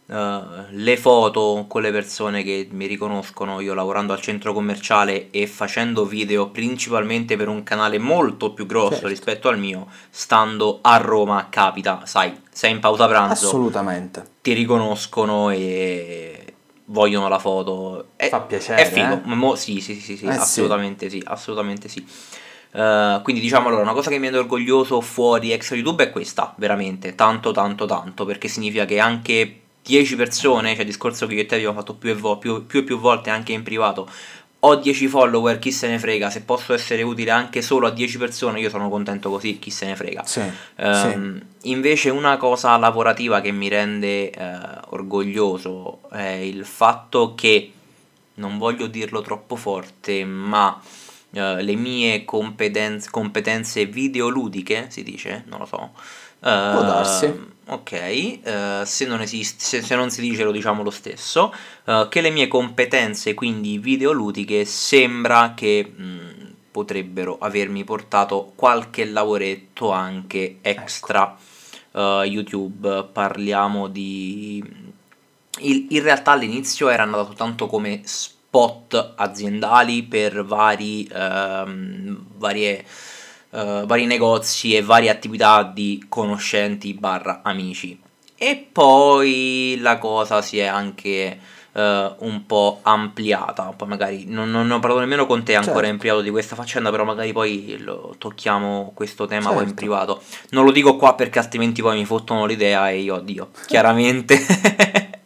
eh, 0.06 0.40
le 0.70 0.96
foto 0.96 1.66
con 1.68 1.82
le 1.82 1.92
persone 1.92 2.42
che 2.42 2.68
mi 2.70 2.86
riconoscono, 2.86 3.60
io 3.60 3.74
lavorando 3.74 4.12
al 4.12 4.20
centro 4.20 4.52
commerciale 4.52 5.30
e 5.30 5.46
facendo 5.46 6.04
video 6.04 6.48
principalmente 6.48 7.36
per 7.36 7.48
un 7.48 7.62
canale 7.62 7.98
molto 7.98 8.52
più 8.52 8.66
grosso 8.66 8.94
certo. 8.94 9.08
rispetto 9.08 9.48
al 9.48 9.58
mio, 9.58 9.86
stando 10.10 10.80
a 10.82 10.96
Roma, 10.96 11.46
capita, 11.48 12.02
sai, 12.06 12.38
sei 12.50 12.72
in 12.72 12.80
pausa 12.80 13.06
pranzo. 13.06 13.46
Assolutamente. 13.46 14.26
Ti 14.42 14.52
riconoscono 14.52 15.50
e 15.50 16.54
vogliono 16.86 17.28
la 17.28 17.38
foto. 17.38 18.08
È, 18.16 18.28
Fa 18.28 18.40
piacere. 18.40 18.82
È 18.82 18.90
figo. 18.90 19.14
Eh? 19.14 19.34
Mo, 19.34 19.54
sì, 19.54 19.80
sì, 19.80 19.94
sì, 19.94 20.16
sì, 20.16 20.24
eh 20.24 20.30
assolutamente 20.30 21.08
sì, 21.08 21.18
sì 21.20 21.26
assolutamente 21.26 21.88
sì. 21.88 22.04
Uh, 22.72 23.20
quindi 23.22 23.40
diciamo 23.40 23.66
allora 23.66 23.82
una 23.82 23.92
cosa 23.92 24.10
che 24.10 24.18
mi 24.18 24.24
rende 24.24 24.38
orgoglioso 24.38 25.00
fuori 25.00 25.50
extra 25.50 25.74
YouTube 25.74 26.04
è 26.04 26.10
questa, 26.10 26.54
veramente, 26.56 27.14
tanto 27.14 27.50
tanto 27.50 27.86
tanto, 27.86 28.24
perché 28.24 28.48
significa 28.48 28.84
che 28.84 29.00
anche 29.00 29.60
10 29.82 30.16
persone, 30.16 30.72
cioè 30.72 30.80
il 30.80 30.86
discorso 30.86 31.26
che 31.26 31.34
io 31.34 31.40
e 31.40 31.46
te 31.46 31.56
abbiamo 31.56 31.74
fatto 31.74 31.94
più 31.94 32.10
e, 32.10 32.14
vo- 32.14 32.38
più, 32.38 32.66
più 32.66 32.80
e 32.80 32.84
più 32.84 32.98
volte 32.98 33.30
anche 33.30 33.52
in 33.52 33.62
privato, 33.62 34.08
ho 34.62 34.76
10 34.76 35.08
follower, 35.08 35.58
chi 35.58 35.72
se 35.72 35.88
ne 35.88 35.98
frega, 35.98 36.28
se 36.28 36.42
posso 36.42 36.74
essere 36.74 37.02
utile 37.02 37.30
anche 37.30 37.62
solo 37.62 37.86
a 37.86 37.90
10 37.90 38.18
persone, 38.18 38.60
io 38.60 38.68
sono 38.68 38.90
contento 38.90 39.30
così, 39.30 39.58
chi 39.58 39.70
se 39.70 39.86
ne 39.86 39.96
frega. 39.96 40.24
Sì, 40.24 40.40
um, 40.76 41.38
sì. 41.38 41.70
Invece 41.70 42.10
una 42.10 42.36
cosa 42.36 42.76
lavorativa 42.76 43.40
che 43.40 43.52
mi 43.52 43.68
rende 43.68 44.30
uh, 44.36 44.94
orgoglioso 44.94 46.00
è 46.10 46.22
il 46.22 46.66
fatto 46.66 47.34
che, 47.34 47.72
non 48.34 48.58
voglio 48.58 48.86
dirlo 48.86 49.22
troppo 49.22 49.56
forte, 49.56 50.26
ma 50.26 50.78
uh, 51.30 51.56
le 51.56 51.74
mie 51.74 52.24
competenze, 52.24 53.10
competenze 53.10 53.86
videoludiche, 53.86 54.86
si 54.90 55.02
dice, 55.02 55.44
non 55.46 55.60
lo 55.60 55.66
so. 55.66 55.90
Uh, 56.40 56.72
Può 56.72 56.82
darsi 56.82 57.58
ok, 57.66 58.40
uh, 58.42 58.84
se, 58.84 59.06
non 59.06 59.20
esiste, 59.20 59.62
se, 59.62 59.82
se, 59.82 59.94
non 59.94 60.10
si 60.10 60.20
dice 60.20 60.42
lo 60.42 60.50
diciamo 60.50 60.82
lo 60.82 60.90
stesso, 60.90 61.54
uh, 61.84 62.08
che 62.08 62.20
le 62.20 62.30
mie 62.30 62.48
competenze 62.48 63.34
quindi 63.34 63.78
videoludiche 63.78 64.64
sembra 64.64 65.52
che 65.54 65.92
mh, 65.94 66.02
mm, 66.02 66.28
potrebbero 66.70 67.38
avermi 67.38 67.84
portato 67.84 68.52
qualche 68.56 69.04
lavoretto 69.04 69.90
anche 69.90 70.58
extra 70.62 71.36
ecco. 71.92 72.22
YouTube, 72.22 73.08
parliamo 73.12 73.88
di... 73.88 74.62
Il, 75.58 75.86
in 75.90 76.02
realtà 76.02 76.30
all'inizio 76.30 76.88
era 76.88 77.02
andato 77.02 77.24
soltanto 77.26 77.66
come 77.66 78.02
spot 78.50 79.12
aziendali 79.14 80.02
per 80.02 80.44
vari, 80.44 81.08
ehm, 81.10 82.26
varie 82.36 82.84
uh, 83.50 83.86
vari 83.86 84.06
negozi 84.06 84.74
e 84.74 84.82
varie 84.82 85.08
attività 85.08 85.62
di 85.62 86.04
conoscenti 86.08 86.92
barra 86.94 87.42
amici. 87.44 87.98
E 88.36 88.66
poi 88.72 89.78
la 89.80 89.98
cosa 89.98 90.42
si 90.42 90.58
è 90.58 90.64
anche 90.64 91.38
uh, 91.72 91.80
un 91.80 92.42
po' 92.46 92.80
ampliata. 92.82 93.72
Poi 93.76 93.86
magari 93.86 94.24
non, 94.26 94.50
non, 94.50 94.66
ne 94.66 94.74
ho 94.74 94.80
parlato 94.80 95.00
nemmeno 95.00 95.26
con 95.26 95.44
te 95.44 95.54
ancora 95.54 95.76
certo. 95.76 95.92
in 95.92 95.98
privato 95.98 96.20
di 96.22 96.30
questa 96.30 96.56
faccenda, 96.56 96.90
però 96.90 97.04
magari 97.04 97.32
poi 97.32 97.76
lo 97.78 98.16
tocchiamo 98.18 98.90
questo 98.94 99.26
tema 99.26 99.42
certo. 99.42 99.54
poi 99.54 99.62
in 99.62 99.68
certo. 99.68 99.84
privato. 99.84 100.22
Non 100.50 100.64
lo 100.64 100.72
dico 100.72 100.96
qua 100.96 101.14
perché 101.14 101.38
altrimenti 101.38 101.82
poi 101.82 101.98
mi 101.98 102.04
fottono 102.04 102.46
l'idea 102.46 102.90
e 102.90 102.98
io 102.98 103.14
oddio, 103.14 103.50
chiaramente. 103.66 104.40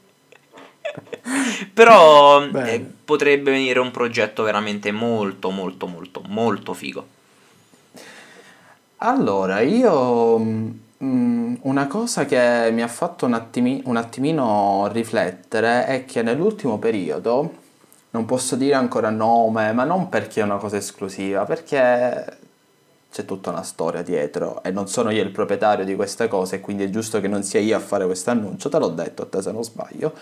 però 1.72 2.44
eh, 2.44 2.93
potrebbe 3.04 3.50
venire 3.50 3.78
un 3.78 3.90
progetto 3.90 4.42
veramente 4.42 4.90
molto 4.92 5.50
molto 5.50 5.86
molto 5.86 6.22
molto 6.26 6.72
figo. 6.72 7.06
Allora, 8.98 9.60
io 9.60 10.38
mm, 10.38 11.54
una 11.62 11.86
cosa 11.86 12.24
che 12.24 12.70
mi 12.72 12.82
ha 12.82 12.88
fatto 12.88 13.26
un, 13.26 13.34
attimi- 13.34 13.82
un 13.84 13.96
attimino 13.96 14.88
riflettere 14.90 15.86
è 15.86 16.04
che 16.06 16.22
nell'ultimo 16.22 16.78
periodo, 16.78 17.62
non 18.10 18.24
posso 18.24 18.56
dire 18.56 18.74
ancora 18.74 19.10
nome, 19.10 19.72
ma 19.72 19.84
non 19.84 20.08
perché 20.08 20.40
è 20.40 20.44
una 20.44 20.56
cosa 20.56 20.76
esclusiva, 20.78 21.44
perché 21.44 22.38
c'è 23.12 23.24
tutta 23.26 23.50
una 23.50 23.62
storia 23.62 24.02
dietro 24.02 24.62
e 24.62 24.70
non 24.70 24.88
sono 24.88 25.10
io 25.10 25.22
il 25.22 25.30
proprietario 25.30 25.84
di 25.84 25.94
queste 25.94 26.26
cose, 26.26 26.60
quindi 26.60 26.84
è 26.84 26.90
giusto 26.90 27.20
che 27.20 27.28
non 27.28 27.42
sia 27.42 27.60
io 27.60 27.76
a 27.76 27.80
fare 27.80 28.06
questo 28.06 28.30
annuncio, 28.30 28.68
te 28.68 28.78
l'ho 28.78 28.88
detto 28.88 29.22
a 29.22 29.26
te 29.26 29.42
se 29.42 29.52
non 29.52 29.62
sbaglio. 29.64 30.12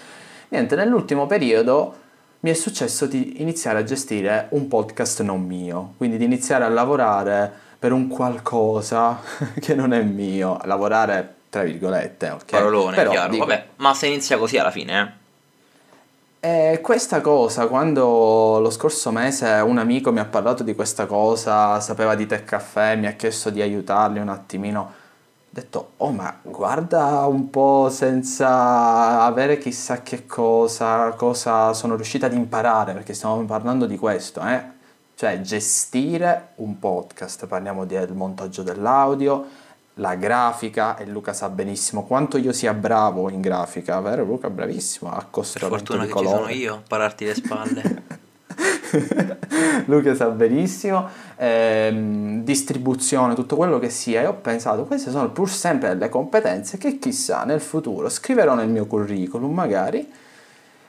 Niente, 0.49 0.75
nell'ultimo 0.75 1.27
periodo 1.27 1.95
mi 2.43 2.51
è 2.51 2.55
successo 2.55 3.07
di 3.07 3.41
iniziare 3.41 3.79
a 3.79 3.85
gestire 3.85 4.49
un 4.51 4.67
podcast 4.67 5.23
non 5.23 5.43
mio, 5.43 5.95
quindi 5.97 6.17
di 6.17 6.25
iniziare 6.25 6.65
a 6.65 6.69
lavorare 6.69 7.51
per 7.79 7.93
un 7.93 8.09
qualcosa 8.09 9.21
che 9.61 9.75
non 9.77 9.93
è 9.93 10.03
mio, 10.03 10.59
lavorare 10.65 11.35
tra 11.49 11.63
virgolette, 11.63 12.31
ok? 12.31 12.51
Parolone, 12.51 12.97
Però, 12.97 13.11
chiaro. 13.11 13.31
dico, 13.31 13.45
Vabbè, 13.47 13.67
ma 13.77 13.95
se 13.95 14.07
inizia 14.09 14.39
così 14.39 14.59
alla 14.59 14.71
fine, 14.73 15.21
eh. 16.41 16.73
E 16.73 16.81
questa 16.81 17.21
cosa, 17.21 17.69
quando 17.69 18.59
lo 18.61 18.71
scorso 18.71 19.13
mese 19.13 19.47
un 19.65 19.79
amico 19.79 20.11
mi 20.11 20.19
ha 20.19 20.25
parlato 20.25 20.65
di 20.65 20.75
questa 20.75 21.07
cosa, 21.07 21.79
sapeva 21.79 22.17
di 22.17 22.27
Tech 22.27 22.45
Caffè, 22.45 22.97
mi 22.97 23.07
ha 23.07 23.13
chiesto 23.13 23.51
di 23.51 23.63
aiutarli 23.63 24.19
un 24.19 24.29
attimino, 24.29 24.93
detto, 25.55 25.93
oh 25.99 26.13
ma 26.13 26.35
guarda 26.41 27.27
un 27.27 27.51
po' 27.51 27.91
senza 27.91 29.23
avere 29.23 29.59
chissà 29.59 30.01
che 30.01 30.25
cosa, 30.25 31.11
cosa 31.11 31.75
sono 31.75 31.95
riuscito 31.95 32.25
ad 32.25 32.33
imparare, 32.33 32.95
perché 32.95 33.13
stiamo 33.13 33.45
parlando 33.45 33.85
di 33.85 33.99
questo, 33.99 34.41
eh? 34.47 34.81
Cioè 35.15 35.43
gestire 35.43 36.53
un 36.57 36.79
podcast, 36.79 37.47
parliamo 37.47 37.85
del 37.85 38.15
montaggio 38.15 38.63
dell'audio, 38.63 39.45
la 39.97 40.15
grafica 40.15 40.97
e 40.97 41.05
Luca 41.05 41.35
sa 41.35 41.51
benissimo 41.51 42.05
quanto 42.05 42.39
io 42.39 42.53
sia 42.53 42.73
bravo 42.73 43.29
in 43.29 43.43
grafica, 43.43 44.01
vero 44.01 44.25
Luca? 44.25 44.49
Bravissimo 44.49 45.13
a 45.13 45.17
accostamento 45.17 45.77
fortuna 45.77 46.07
che 46.07 46.13
ci 46.13 46.25
sono 46.25 46.31
colore. 46.31 46.53
io 46.55 46.75
a 46.77 46.83
pararti 46.89 47.27
le 47.27 47.35
spalle. 47.35 48.03
Luca 49.87 50.15
sa 50.15 50.27
benissimo, 50.29 51.09
ehm, 51.37 52.43
distribuzione, 52.43 53.35
tutto 53.35 53.57
quello 53.57 53.79
che 53.79 53.91
sia, 53.91 54.23
e 54.23 54.27
ho 54.27 54.35
pensato, 54.35 54.85
queste 54.85 55.11
sono 55.11 55.31
pur 55.31 55.49
sempre 55.49 55.89
delle 55.91 56.09
competenze 56.09 56.79
che 56.79 56.99
chissà 56.99 57.45
nel 57.45 57.61
futuro 57.61 58.09
scriverò 58.09 58.55
nel 58.55 58.69
mio 58.69 58.87
curriculum 58.87 59.53
magari, 59.53 60.11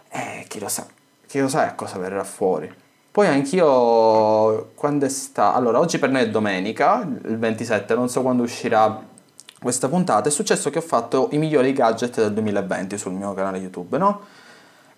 e 0.09 0.45
chi 0.47 0.59
lo 0.59 0.67
sa, 0.67 0.85
chi 1.25 1.39
lo 1.39 1.47
sa 1.47 1.73
cosa 1.75 1.97
verrà 1.97 2.23
fuori. 2.23 2.71
Poi 3.11 3.27
anch'io, 3.27 4.71
quando 4.73 5.05
è 5.05 5.09
sta... 5.09 5.53
Allora, 5.53 5.77
oggi 5.77 5.99
per 5.99 6.09
noi 6.09 6.23
è 6.23 6.29
domenica, 6.29 7.07
il 7.25 7.37
27, 7.37 7.93
non 7.93 8.09
so 8.09 8.23
quando 8.23 8.41
uscirà 8.41 9.03
questa 9.59 9.87
puntata, 9.87 10.29
è 10.29 10.31
successo 10.31 10.71
che 10.71 10.79
ho 10.79 10.81
fatto 10.81 11.29
i 11.31 11.37
migliori 11.37 11.73
gadget 11.73 12.15
del 12.15 12.33
2020 12.33 12.97
sul 12.97 13.13
mio 13.13 13.33
canale 13.35 13.59
YouTube, 13.59 13.97
no? 13.99 14.21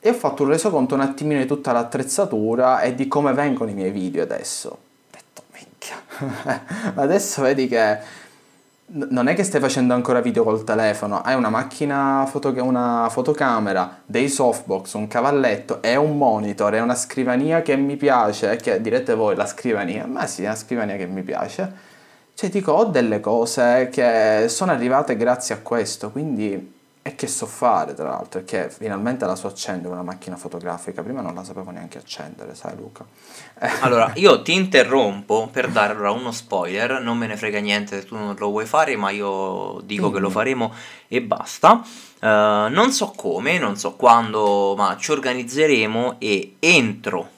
E 0.05 0.09
ho 0.09 0.13
fatto 0.13 0.43
un 0.43 0.49
resoconto 0.49 0.93
un 0.93 1.01
attimino 1.01 1.39
di 1.39 1.47
tutta 1.47 1.71
l'attrezzatura 1.71 2.81
e 2.81 2.93
di 2.93 3.07
come 3.07 3.33
vengono 3.33 3.71
i 3.71 3.73
miei 3.73 3.89
video 3.89 4.21
adesso. 4.21 4.69
Ho 4.69 4.77
detto, 5.09 5.41
minchia, 5.51 6.93
adesso 6.93 7.41
vedi 7.41 7.67
che 7.67 7.97
non 8.85 9.27
è 9.27 9.33
che 9.33 9.41
stai 9.43 9.59
facendo 9.59 9.95
ancora 9.95 10.21
video 10.21 10.43
col 10.43 10.63
telefono, 10.63 11.21
hai 11.23 11.33
una 11.33 11.49
macchina, 11.49 12.23
foto- 12.29 12.53
una 12.63 13.07
fotocamera, 13.09 14.01
dei 14.05 14.29
softbox, 14.29 14.93
un 14.93 15.07
cavalletto 15.07 15.81
e 15.81 15.95
un 15.95 16.15
monitor 16.15 16.75
e 16.75 16.81
una 16.81 16.93
scrivania 16.93 17.63
che 17.63 17.75
mi 17.75 17.95
piace, 17.95 18.57
che 18.57 18.79
direte 18.79 19.15
voi 19.15 19.35
la 19.35 19.47
scrivania, 19.47 20.05
ma 20.05 20.27
sì, 20.27 20.43
è 20.43 20.45
una 20.45 20.55
scrivania 20.55 20.97
che 20.97 21.07
mi 21.07 21.23
piace. 21.23 21.73
Cioè 22.35 22.51
dico, 22.51 22.73
ho 22.73 22.85
delle 22.85 23.19
cose 23.19 23.89
che 23.91 24.45
sono 24.49 24.71
arrivate 24.71 25.17
grazie 25.17 25.55
a 25.55 25.57
questo, 25.63 26.11
quindi 26.11 26.73
e 27.07 27.13
che 27.13 27.27
so 27.27 27.45
fare 27.45 27.93
tra 27.93 28.05
l'altro, 28.09 28.41
perché 28.41 28.67
finalmente 28.75 29.25
la 29.27 29.35
so 29.35 29.45
accendere 29.45 29.93
una 29.93 30.01
macchina 30.01 30.37
fotografica, 30.37 31.03
prima 31.03 31.21
non 31.21 31.35
la 31.35 31.43
sapevo 31.43 31.69
neanche 31.69 31.99
accendere, 31.99 32.55
sai 32.55 32.75
Luca? 32.75 33.05
Eh, 33.59 33.69
Allora, 33.81 34.11
io 34.15 34.41
ti 34.41 34.53
interrompo 34.55 35.47
per 35.51 35.69
dare 35.69 35.93
allora 35.93 36.09
uno 36.09 36.31
spoiler, 36.31 36.99
non 37.01 37.15
me 37.19 37.27
ne 37.27 37.37
frega 37.37 37.59
niente 37.59 37.99
se 37.99 38.07
tu 38.07 38.15
non 38.15 38.33
lo 38.35 38.49
vuoi 38.49 38.65
fare, 38.65 38.95
ma 38.95 39.11
io 39.11 39.81
dico 39.83 40.09
che 40.09 40.17
lo 40.17 40.31
faremo 40.31 40.73
e 41.07 41.21
basta. 41.21 41.83
Eh, 42.19 42.27
non 42.71 42.91
so 42.91 43.13
come, 43.15 43.59
non 43.59 43.77
so 43.77 43.93
quando, 43.93 44.73
ma 44.75 44.97
ci 44.99 45.11
organizzeremo 45.11 46.15
e 46.17 46.55
entro, 46.57 47.29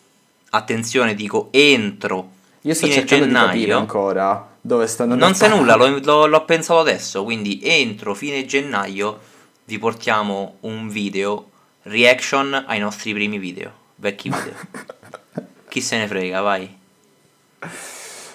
attenzione 0.52 1.14
dico 1.14 1.50
entro, 1.52 2.30
io 2.62 2.74
sto 2.74 2.86
fine 2.86 3.00
cercando 3.00 3.26
di 3.26 3.34
capire 3.34 3.52
gennaio, 3.60 3.78
ancora 3.80 4.48
dove 4.62 4.88
stanno 4.88 5.16
non 5.16 5.36
sai 5.36 5.50
nulla, 5.50 5.76
l'ho- 5.76 6.26
l'ho 6.26 6.46
pensato 6.46 6.80
adesso, 6.80 7.26
quindi 7.26 7.60
entro 7.62 8.14
fine 8.14 8.46
gennaio 8.46 9.36
vi 9.68 9.80
portiamo 9.80 10.58
un 10.62 10.88
video 10.88 11.50
reaction 11.84 12.64
ai 12.68 12.80
nostri 12.80 13.14
primi 13.14 13.38
video, 13.38 13.72
vecchi 13.96 14.30
video. 14.30 14.54
Chi 15.68 15.82
se 15.82 15.98
ne 15.98 16.08
frega, 16.08 16.40
vai. 16.40 16.78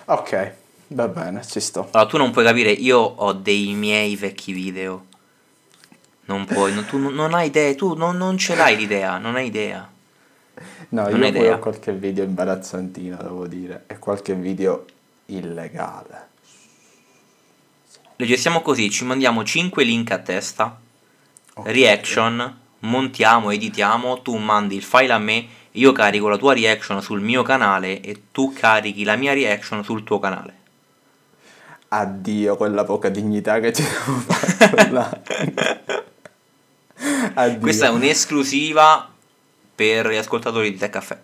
Ok, 0.04 0.52
va 0.88 1.08
bene, 1.08 1.42
ci 1.46 1.58
sto. 1.60 1.88
Allora, 1.92 2.06
tu 2.08 2.16
non 2.18 2.30
puoi 2.32 2.44
capire, 2.44 2.70
io 2.70 2.98
ho 2.98 3.32
dei 3.32 3.72
miei 3.72 4.14
vecchi 4.16 4.52
video. 4.52 5.06
Non 6.26 6.44
puoi, 6.44 6.74
non- 6.74 6.84
tu 6.84 6.98
non, 6.98 7.32
hai 7.32 7.46
idea, 7.46 7.74
tu 7.74 7.94
non, 7.94 8.16
non 8.18 8.36
ce 8.36 8.54
l'hai 8.54 8.76
l'idea, 8.76 9.16
non 9.16 9.34
hai 9.36 9.46
idea. 9.46 9.90
No, 10.90 11.02
Non 11.08 11.12
io 11.12 11.18
poi 11.18 11.28
idea. 11.28 11.54
ho 11.54 11.58
qualche 11.58 11.92
video 11.94 12.24
imbarazzantino, 12.24 13.16
devo 13.16 13.46
dire, 13.46 13.84
e 13.86 13.98
qualche 13.98 14.34
video 14.34 14.84
illegale. 15.26 16.28
Lo 18.16 18.26
gestiamo 18.26 18.60
così, 18.60 18.90
ci 18.90 19.04
mandiamo 19.04 19.42
5 19.42 19.82
link 19.82 20.10
a 20.10 20.18
testa, 20.18 20.78
Ok. 21.54 21.66
reaction, 21.68 22.58
montiamo, 22.80 23.50
editiamo, 23.50 24.22
tu 24.22 24.36
mandi 24.36 24.76
il 24.76 24.82
file 24.82 25.12
a 25.12 25.18
me, 25.18 25.46
io 25.72 25.92
carico 25.92 26.28
la 26.28 26.36
tua 26.38 26.54
reaction 26.54 27.02
sul 27.02 27.20
mio 27.20 27.42
canale 27.42 28.00
e 28.00 28.24
tu 28.32 28.52
carichi 28.52 29.04
la 29.04 29.16
mia 29.16 29.32
reaction 29.32 29.84
sul 29.84 30.02
tuo 30.04 30.18
canale. 30.18 30.60
Addio 31.88 32.56
quella 32.56 32.84
poca 32.84 33.10
dignità 33.10 33.60
che 33.60 33.72
ci 33.72 33.82
siamo 33.82 34.18
fatti 34.26 34.90
là. 34.90 35.20
Addio. 37.34 37.58
Questa 37.60 37.86
è 37.86 37.90
un'esclusiva 37.90 39.08
per 39.74 40.08
gli 40.08 40.16
ascoltatori 40.16 40.70
di 40.70 40.78
Tech 40.78 40.90
Caffè. 40.90 41.18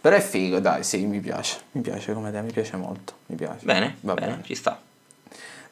Però 0.00 0.16
è 0.16 0.20
figo, 0.20 0.60
dai, 0.60 0.82
sì, 0.84 1.04
mi 1.04 1.20
piace. 1.20 1.60
Mi 1.72 1.82
piace 1.82 2.14
come 2.14 2.30
idea, 2.30 2.40
mi 2.40 2.52
piace 2.52 2.76
molto. 2.76 3.14
Mi 3.26 3.36
piace. 3.36 3.64
Bene, 3.66 3.96
Va 4.00 4.14
bene, 4.14 4.26
bene. 4.30 4.42
ci 4.44 4.54
sta. 4.54 4.80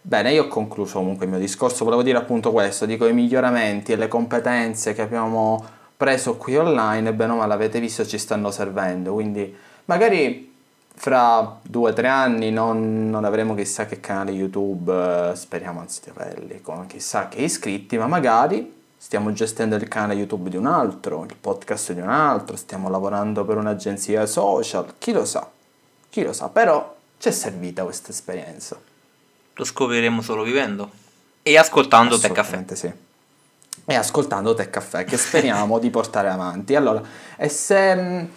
Bene, 0.09 0.33
io 0.33 0.44
ho 0.44 0.49
concluso 0.49 0.97
comunque 1.01 1.27
il 1.27 1.31
mio 1.33 1.38
discorso, 1.38 1.85
volevo 1.85 2.03
dire 2.03 2.16
appunto 2.16 2.51
questo, 2.51 2.87
dico 2.87 3.07
i 3.07 3.12
miglioramenti 3.12 3.92
e 3.92 3.97
le 3.97 4.09
competenze 4.09 4.94
che 4.94 5.03
abbiamo 5.03 5.62
preso 5.94 6.38
qui 6.38 6.57
online, 6.57 7.12
bene 7.12 7.33
o 7.33 7.37
male 7.37 7.53
avete 7.53 7.79
visto 7.79 8.07
ci 8.07 8.16
stanno 8.16 8.51
servendo, 8.51 9.12
quindi 9.12 9.55
magari 9.85 10.51
fra 10.94 11.59
due 11.61 11.90
o 11.90 11.92
tre 11.92 12.09
anni 12.09 12.51
non, 12.51 13.11
non 13.11 13.27
avremo 13.27 13.55
chissà 13.55 13.85
che 13.85 14.01
canale 14.01 14.31
YouTube, 14.31 15.31
eh, 15.33 15.37
speriamo 15.37 15.81
anzi 15.81 16.01
di 16.05 16.09
averli, 16.09 16.62
con 16.62 16.87
chissà 16.87 17.29
che 17.29 17.42
iscritti, 17.42 17.99
ma 17.99 18.07
magari 18.07 18.77
stiamo 18.97 19.31
gestendo 19.35 19.75
il 19.77 19.88
canale 19.88 20.14
YouTube 20.14 20.49
di 20.49 20.57
un 20.57 20.64
altro, 20.64 21.25
il 21.25 21.37
podcast 21.38 21.92
di 21.92 22.01
un 22.01 22.09
altro, 22.09 22.57
stiamo 22.57 22.88
lavorando 22.88 23.44
per 23.44 23.59
un'agenzia 23.59 24.25
social, 24.25 24.94
chi 24.97 25.12
lo 25.12 25.27
sa, 25.27 25.47
chi 26.09 26.23
lo 26.23 26.33
sa, 26.33 26.49
però 26.49 26.97
ci 27.18 27.29
è 27.29 27.31
servita 27.31 27.85
questa 27.85 28.11
esperienza. 28.11 28.88
Lo 29.59 29.64
scopriremo 29.64 30.23
solo 30.23 30.44
vivendo 30.44 30.88
e 31.42 31.59
ascoltando 31.59 32.16
Tech 32.16 32.33
Caffè. 32.33 32.64
Sì. 32.75 32.92
E 33.87 33.94
ascoltando 33.94 34.55
Tech 34.55 34.71
Caffè, 34.71 35.05
che 35.05 35.16
speriamo 35.16 35.81
di 35.81 35.90
portare 35.90 36.29
avanti. 36.29 36.77
Allora, 36.77 37.03
e 37.37 37.49
se 37.49 37.92
mh, 37.92 38.29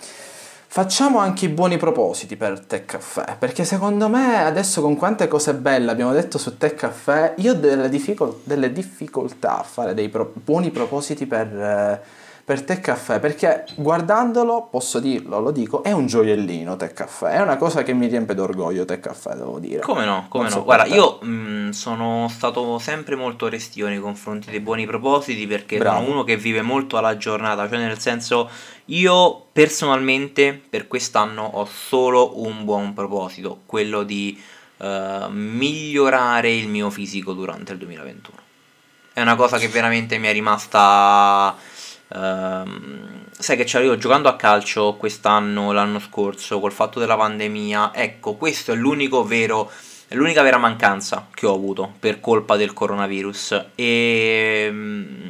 facciamo 0.66 1.20
anche 1.20 1.46
i 1.46 1.50
buoni 1.50 1.78
propositi 1.78 2.36
per 2.38 2.62
Tech 2.62 2.86
Caffè, 2.86 3.36
perché 3.38 3.66
secondo 3.66 4.10
me 4.10 4.44
adesso 4.44 4.82
con 4.82 4.96
quante 4.96 5.28
cose 5.28 5.54
belle 5.54 5.92
abbiamo 5.92 6.12
detto 6.12 6.40
su 6.40 6.58
Tech 6.58 6.74
Caffè, 6.74 7.36
io 7.38 7.52
ho 7.52 7.56
delle, 7.56 7.88
difficol- 7.88 8.40
delle 8.44 8.72
difficoltà 8.72 9.60
a 9.60 9.64
fare 9.64 9.94
dei 9.94 10.10
pro- 10.10 10.34
buoni 10.34 10.72
propositi 10.72 11.28
per, 11.28 11.48
eh, 11.56 12.02
per 12.44 12.64
Tech 12.64 12.82
Caffè, 12.82 13.20
perché 13.20 13.66
guardandolo, 13.76 14.68
posso 14.70 15.00
dirlo, 15.00 15.40
lo 15.40 15.52
dico, 15.52 15.84
è 15.84 15.92
un 15.92 16.08
gioiellino 16.08 16.76
Tech 16.76 16.94
Caffè, 16.94 17.32
è 17.32 17.42
una 17.42 17.58
cosa 17.58 17.84
che 17.84 17.94
mi 17.94 18.08
riempie 18.08 18.36
d'orgoglio 18.36 18.86
Tech 18.86 19.00
Caffè, 19.00 19.34
devo 19.36 19.60
dire. 19.60 19.82
Come 19.82 20.06
no, 20.06 20.26
come 20.30 20.46
Non 20.46 20.54
no. 20.54 20.60
so 20.60 20.64
Guarda, 20.64 20.84
te. 20.84 20.96
io 20.96 21.20
mh, 21.22 21.70
sono 21.70 22.28
stato 22.30 22.80
sempre 22.80 23.16
molto 23.16 23.48
restio 23.48 23.88
nei 23.88 24.00
confronti 24.00 24.50
dei 24.50 24.60
buoni 24.60 24.86
propositi 24.86 25.46
perché 25.48 25.78
Bravo. 25.78 26.00
sono 26.00 26.12
uno 26.12 26.24
che 26.24 26.38
vive 26.38 26.62
molto 26.62 26.98
alla 26.98 27.18
giornata, 27.18 27.68
cioè 27.70 27.78
nel 27.78 28.00
senso 28.00 28.50
io 28.86 29.46
personalmente 29.52 30.60
per 30.70 30.88
quest'anno 30.88 31.44
ho 31.44 31.66
solo 31.66 32.42
un 32.42 32.66
buon 32.66 32.94
proposito, 32.94 33.62
quello 33.66 34.04
di 34.04 34.42
eh, 34.78 35.28
migliorare 35.30 36.52
il 36.52 36.68
mio 36.68 36.90
fisico 36.90 37.34
durante 37.34 37.72
il 37.74 37.78
2021. 37.78 38.38
È 39.14 39.22
una 39.22 39.36
cosa 39.36 39.58
che 39.58 39.68
veramente 39.68 40.18
mi 40.18 40.28
è 40.28 40.32
rimasta... 40.32 41.56
ehm, 42.14 43.26
sai 43.32 43.58
che 43.58 43.64
c'avevo 43.66 43.98
giocando 43.98 44.30
a 44.30 44.36
calcio 44.36 44.96
quest'anno, 44.96 45.72
l'anno 45.72 46.00
scorso, 46.00 46.60
col 46.60 46.72
fatto 46.72 47.00
della 47.00 47.18
pandemia. 47.18 47.92
Ecco, 47.94 48.36
questo 48.36 48.72
è 48.72 48.76
l'unico 48.76 49.24
vero 49.24 49.72
è 50.12 50.16
l'unica 50.16 50.42
vera 50.42 50.58
mancanza 50.58 51.30
che 51.34 51.46
ho 51.46 51.54
avuto 51.54 51.94
per 51.98 52.20
colpa 52.20 52.58
del 52.58 52.74
coronavirus 52.74 53.68
e 53.76 54.68
mm, 54.70 55.30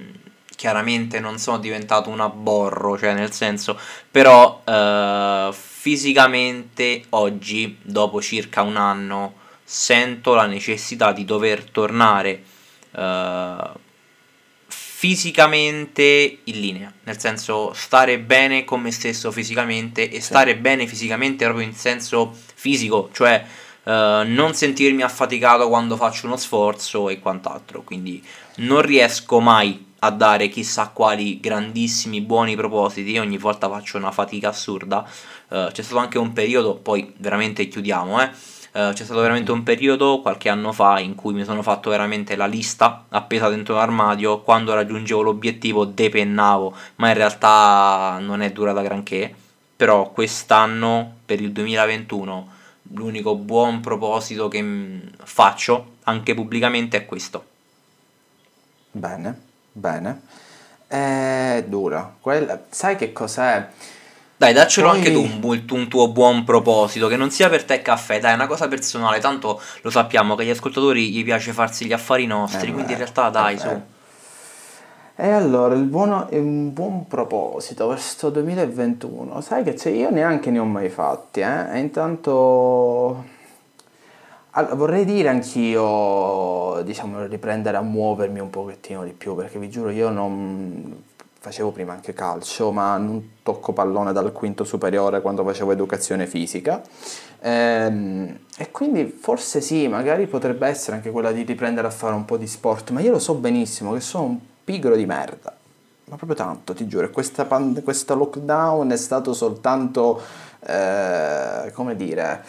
chiaramente 0.56 1.20
non 1.20 1.38
sono 1.38 1.60
diventato 1.60 2.10
un 2.10 2.20
abborro, 2.20 2.98
cioè 2.98 3.14
nel 3.14 3.32
senso, 3.32 3.80
però 4.10 4.64
eh, 4.66 5.50
fisicamente 5.54 7.04
oggi, 7.10 7.78
dopo 7.82 8.24
circa 8.24 8.64
un 8.64 8.76
anno, 8.76 9.36
sento 9.64 10.34
la 10.34 10.48
necessità 10.48 11.12
di 11.12 11.26
dover 11.26 11.64
tornare 11.64 12.44
uh, 12.92 13.80
fisicamente 15.02 16.42
in 16.44 16.60
linea, 16.60 16.94
nel 17.06 17.20
senso 17.20 17.74
stare 17.74 18.20
bene 18.20 18.64
con 18.64 18.82
me 18.82 18.92
stesso 18.92 19.32
fisicamente 19.32 20.12
e 20.12 20.18
sì. 20.18 20.28
stare 20.28 20.56
bene 20.56 20.86
fisicamente 20.86 21.44
proprio 21.44 21.66
in 21.66 21.74
senso 21.74 22.32
fisico, 22.54 23.10
cioè 23.12 23.44
uh, 23.82 23.92
non 24.26 24.54
sentirmi 24.54 25.02
affaticato 25.02 25.68
quando 25.70 25.96
faccio 25.96 26.28
uno 26.28 26.38
sforzo 26.38 27.10
e 27.10 27.20
quant'altro, 27.20 27.82
quindi 27.82 28.24
non 28.58 28.84
riesco 28.84 29.40
mai 29.40 29.88
a 29.98 30.12
dare 30.12 30.50
chissà 30.50 30.90
quali 30.90 31.40
grandissimi 31.40 32.22
buoni 32.22 32.56
propositi, 32.56 33.18
ogni 33.18 33.40
volta 33.40 33.68
faccio 33.68 33.98
una 33.98 34.12
fatica 34.12 34.50
assurda. 34.50 35.04
Uh, 35.48 35.72
c'è 35.72 35.82
stato 35.82 35.98
anche 35.98 36.20
un 36.20 36.32
periodo, 36.32 36.76
poi 36.76 37.12
veramente 37.18 37.68
chiudiamo, 37.68 38.22
eh. 38.22 38.30
Uh, 38.74 38.94
c'è 38.94 39.04
stato 39.04 39.20
veramente 39.20 39.52
un 39.52 39.64
periodo 39.64 40.22
qualche 40.22 40.48
anno 40.48 40.72
fa 40.72 40.98
in 41.00 41.14
cui 41.14 41.34
mi 41.34 41.44
sono 41.44 41.62
fatto 41.62 41.90
veramente 41.90 42.38
la 42.38 42.46
lista 42.46 43.06
appesa 43.10 43.50
dentro 43.50 43.76
l'armadio, 43.76 44.42
quando 44.42 44.74
raggiungevo 44.74 45.22
l'obiettivo 45.22 45.84
depennavo, 45.84 46.74
ma 46.96 47.10
in 47.10 47.16
realtà 47.16 48.18
non 48.22 48.42
è 48.42 48.52
durata 48.52 48.82
granché. 48.82 49.34
Però 49.76 50.12
quest'anno, 50.12 51.18
per 51.26 51.42
il 51.42 51.52
2021, 51.52 52.50
l'unico 52.94 53.36
buon 53.36 53.82
proposito 53.82 54.48
che 54.48 55.02
faccio, 55.24 55.96
anche 56.04 56.34
pubblicamente, 56.34 56.98
è 56.98 57.06
questo. 57.06 57.46
Bene. 58.92 59.50
Bene. 59.72 60.22
È 60.88 61.64
dura. 61.68 62.16
Quella... 62.20 62.66
Sai 62.70 62.96
che 62.96 63.12
cos'è? 63.12 63.68
Dai, 64.42 64.54
daccelo 64.54 64.88
Poi... 64.88 64.98
anche 64.98 65.12
tu 65.12 65.22
un, 65.22 65.66
un, 65.70 65.88
tuo 65.88 66.08
buon 66.08 66.44
proposito, 66.44 67.08
che 67.08 67.16
non 67.16 67.30
sia 67.30 67.48
per 67.48 67.64
te 67.64 67.84
caffè, 67.84 68.20
dai, 68.20 68.32
è 68.32 68.34
una 68.34 68.48
cosa 68.48 68.68
personale, 68.68 69.20
tanto 69.20 69.62
lo 69.84 69.92
sappiamo 69.92 70.34
che 70.34 70.42
agli 70.42 70.50
ascoltatori 70.50 71.12
gli 71.12 71.24
piace 71.24 71.54
farsi 71.54 71.86
gli 71.86 71.94
affari 71.94 72.26
nostri, 72.26 72.70
eh, 72.70 72.74
quindi 72.74 72.94
in 72.94 72.98
realtà 72.98 73.30
dai, 73.30 73.60
su. 73.60 73.68
E 75.16 75.30
allora, 75.30 75.76
il 75.76 75.84
buono, 75.84 76.28
un 76.32 76.74
buon 76.74 77.06
proposito 77.08 77.88
verso 77.88 78.32
2021, 78.32 79.42
sai 79.42 79.64
che 79.64 79.76
c'è, 79.76 79.92
io 79.92 80.10
neanche 80.10 80.50
ne 80.50 80.58
ho 80.58 80.66
mai 80.66 80.90
fatti, 80.90 81.42
eh? 81.42 81.76
E 81.76 81.78
intanto 81.78 83.24
allora, 84.50 84.74
vorrei 84.74 85.06
dire 85.06 85.30
anch'io, 85.30 86.82
diciamo, 86.84 87.28
riprendere 87.28 87.78
a 87.78 87.82
muovermi 87.82 88.40
un 88.40 88.50
pochettino 88.50 89.04
di 89.04 89.12
più, 89.12 89.36
perché 89.36 89.60
vi 89.60 89.70
giuro 89.70 89.92
io 89.92 90.10
non 90.10 91.04
facevo 91.44 91.72
prima 91.72 91.92
anche 91.92 92.14
calcio, 92.14 92.72
ma 92.72 92.96
non 92.98 93.38
tocco 93.42 93.74
pallone 93.74 94.14
dal 94.14 94.32
quinto 94.32 94.64
superiore 94.64 95.22
quando 95.22 95.44
facevo 95.44 95.72
educazione 95.72 96.28
fisica. 96.28 96.84
Ehm, 97.40 98.42
e 98.56 98.70
quindi 98.70 99.08
forse 99.08 99.60
sì, 99.60 99.88
magari 99.88 100.28
potrebbe 100.28 100.68
essere 100.68 100.98
anche 100.98 101.10
quella 101.10 101.32
di 101.32 101.42
riprendere 101.42 101.88
a 101.88 101.90
fare 101.90 102.14
un 102.14 102.26
po' 102.26 102.38
di 102.38 102.46
sport, 102.46 102.92
ma 102.92 103.02
io 103.02 103.10
lo 103.10 103.18
so 103.18 103.34
benissimo 103.34 103.94
che 103.94 104.02
sono 104.02 104.26
un 104.26 104.38
pigro 104.64 104.96
di 104.96 105.08
merda. 105.08 105.58
Ma 106.06 106.16
proprio 106.16 106.38
tanto, 106.38 106.76
ti 106.76 106.86
giuro, 106.88 107.10
questa, 107.10 107.46
pand- 107.46 107.82
questo 107.82 108.14
lockdown 108.14 108.92
è 108.92 108.98
stato 108.98 109.34
soltanto, 109.34 110.22
eh, 110.60 111.72
come 111.74 111.96
dire 111.96 112.44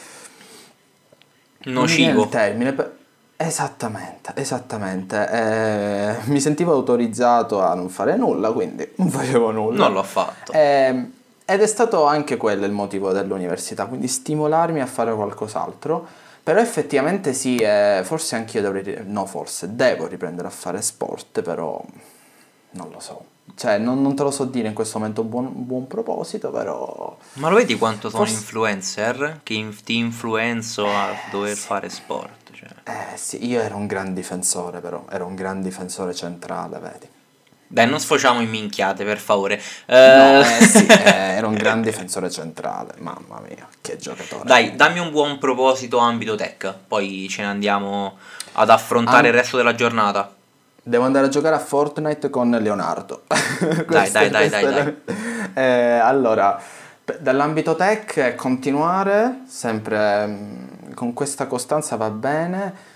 Nocivo. 1.64 2.24
Il 2.24 2.28
termine. 2.28 2.72
Per... 2.72 2.96
Esattamente, 3.44 4.32
esattamente. 4.36 5.28
Eh, 5.28 6.14
mi 6.24 6.40
sentivo 6.40 6.72
autorizzato 6.72 7.60
a 7.60 7.74
non 7.74 7.88
fare 7.88 8.16
nulla, 8.16 8.52
quindi 8.52 8.88
non 8.96 9.10
facevo 9.10 9.50
nulla. 9.50 9.84
Non 9.84 9.94
l'ho 9.94 10.02
fatto. 10.04 10.52
Eh, 10.52 11.10
ed 11.44 11.60
è 11.60 11.66
stato 11.66 12.04
anche 12.04 12.36
quello 12.36 12.64
il 12.64 12.72
motivo 12.72 13.10
dell'università, 13.10 13.86
quindi 13.86 14.06
stimolarmi 14.06 14.80
a 14.80 14.86
fare 14.86 15.12
qualcos'altro. 15.12 16.06
Però 16.40 16.60
effettivamente 16.60 17.32
sì, 17.32 17.58
eh, 17.58 18.02
forse 18.04 18.36
anch'io 18.36 18.62
dovrei, 18.62 18.98
no 19.06 19.26
forse, 19.26 19.74
devo 19.74 20.06
riprendere 20.06 20.46
a 20.46 20.50
fare 20.50 20.80
sport, 20.80 21.42
però 21.42 21.80
non 22.70 22.90
lo 22.92 23.00
so. 23.00 23.24
Cioè, 23.56 23.78
non, 23.78 24.00
non, 24.02 24.14
te 24.14 24.22
lo 24.22 24.30
so 24.30 24.44
dire 24.44 24.68
in 24.68 24.74
questo 24.74 24.98
momento 24.98 25.24
buon, 25.24 25.50
buon 25.52 25.88
proposito, 25.88 26.50
però... 26.50 27.16
Ma 27.34 27.48
lo 27.48 27.56
vedi 27.56 27.76
quanto 27.76 28.08
sono 28.08 28.24
Forse... 28.24 28.40
influencer 28.40 29.40
che 29.42 29.54
in, 29.54 29.74
ti 29.82 29.96
influenzo 29.96 30.86
a 30.86 31.10
dover 31.30 31.56
sì. 31.56 31.66
fare 31.66 31.88
sport? 31.88 32.41
Cioè. 32.62 33.12
Eh 33.12 33.16
sì, 33.16 33.46
io 33.46 33.60
ero 33.60 33.76
un 33.76 33.86
gran 33.86 34.14
difensore 34.14 34.80
però, 34.80 35.04
ero 35.10 35.26
un 35.26 35.34
gran 35.34 35.60
difensore 35.62 36.14
centrale, 36.14 36.78
vedi. 36.78 37.08
Dai, 37.66 37.88
non 37.88 37.98
sfociamo 37.98 38.40
in 38.40 38.50
minchiate, 38.50 39.02
per 39.02 39.18
favore. 39.18 39.60
Uh... 39.86 39.94
No, 39.94 40.40
eh, 40.42 40.64
sì, 40.64 40.84
eh, 40.86 41.36
ero 41.36 41.48
un 41.48 41.54
gran 41.54 41.80
difensore 41.80 42.30
centrale, 42.30 42.92
mamma 42.98 43.40
mia, 43.48 43.66
che 43.80 43.96
giocatore. 43.96 44.44
Dai, 44.44 44.76
dammi 44.76 44.98
un 44.98 45.10
buon 45.10 45.38
proposito 45.38 45.96
ambito 45.96 46.34
tech, 46.34 46.72
poi 46.86 47.26
ce 47.30 47.42
ne 47.42 47.48
andiamo 47.48 48.18
ad 48.52 48.68
affrontare 48.68 49.28
Am- 49.28 49.34
il 49.34 49.40
resto 49.40 49.56
della 49.56 49.74
giornata. 49.74 50.34
Devo 50.84 51.04
andare 51.04 51.26
a 51.26 51.28
giocare 51.30 51.54
a 51.54 51.60
Fortnite 51.60 52.28
con 52.28 52.50
Leonardo. 52.50 53.22
dai, 53.88 54.10
dai, 54.10 54.28
dai, 54.28 54.48
dai, 54.50 54.64
dai. 54.64 54.96
Eh, 55.54 55.98
allora, 55.98 56.60
dall'ambito 57.20 57.74
tech 57.74 58.34
continuare 58.34 59.42
sempre 59.46 60.26
mm, 60.26 60.71
con 60.94 61.12
questa 61.12 61.46
costanza 61.46 61.96
va 61.96 62.10
bene. 62.10 62.90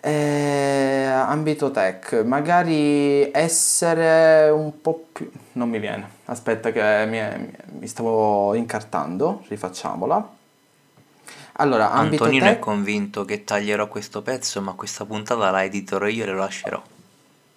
Eh, 0.00 1.04
ambito 1.04 1.72
tech, 1.72 2.22
magari 2.24 3.30
essere 3.32 4.48
un 4.48 4.80
po' 4.80 5.06
più... 5.12 5.28
non 5.52 5.68
mi 5.68 5.80
viene, 5.80 6.08
aspetta 6.26 6.70
che 6.70 7.04
mi, 7.06 7.52
mi 7.80 7.86
stavo 7.88 8.54
incartando, 8.54 9.42
rifacciamola. 9.48 10.36
Allora, 11.54 11.90
Antonino 11.90 12.44
tech... 12.44 12.56
è 12.56 12.58
convinto 12.60 13.24
che 13.24 13.42
taglierò 13.42 13.88
questo 13.88 14.22
pezzo, 14.22 14.60
ma 14.60 14.72
questa 14.74 15.04
puntata 15.04 15.50
la 15.50 15.64
editerò 15.64 16.06
io 16.06 16.22
e 16.22 16.26
lo 16.26 16.38
lascerò. 16.38 16.80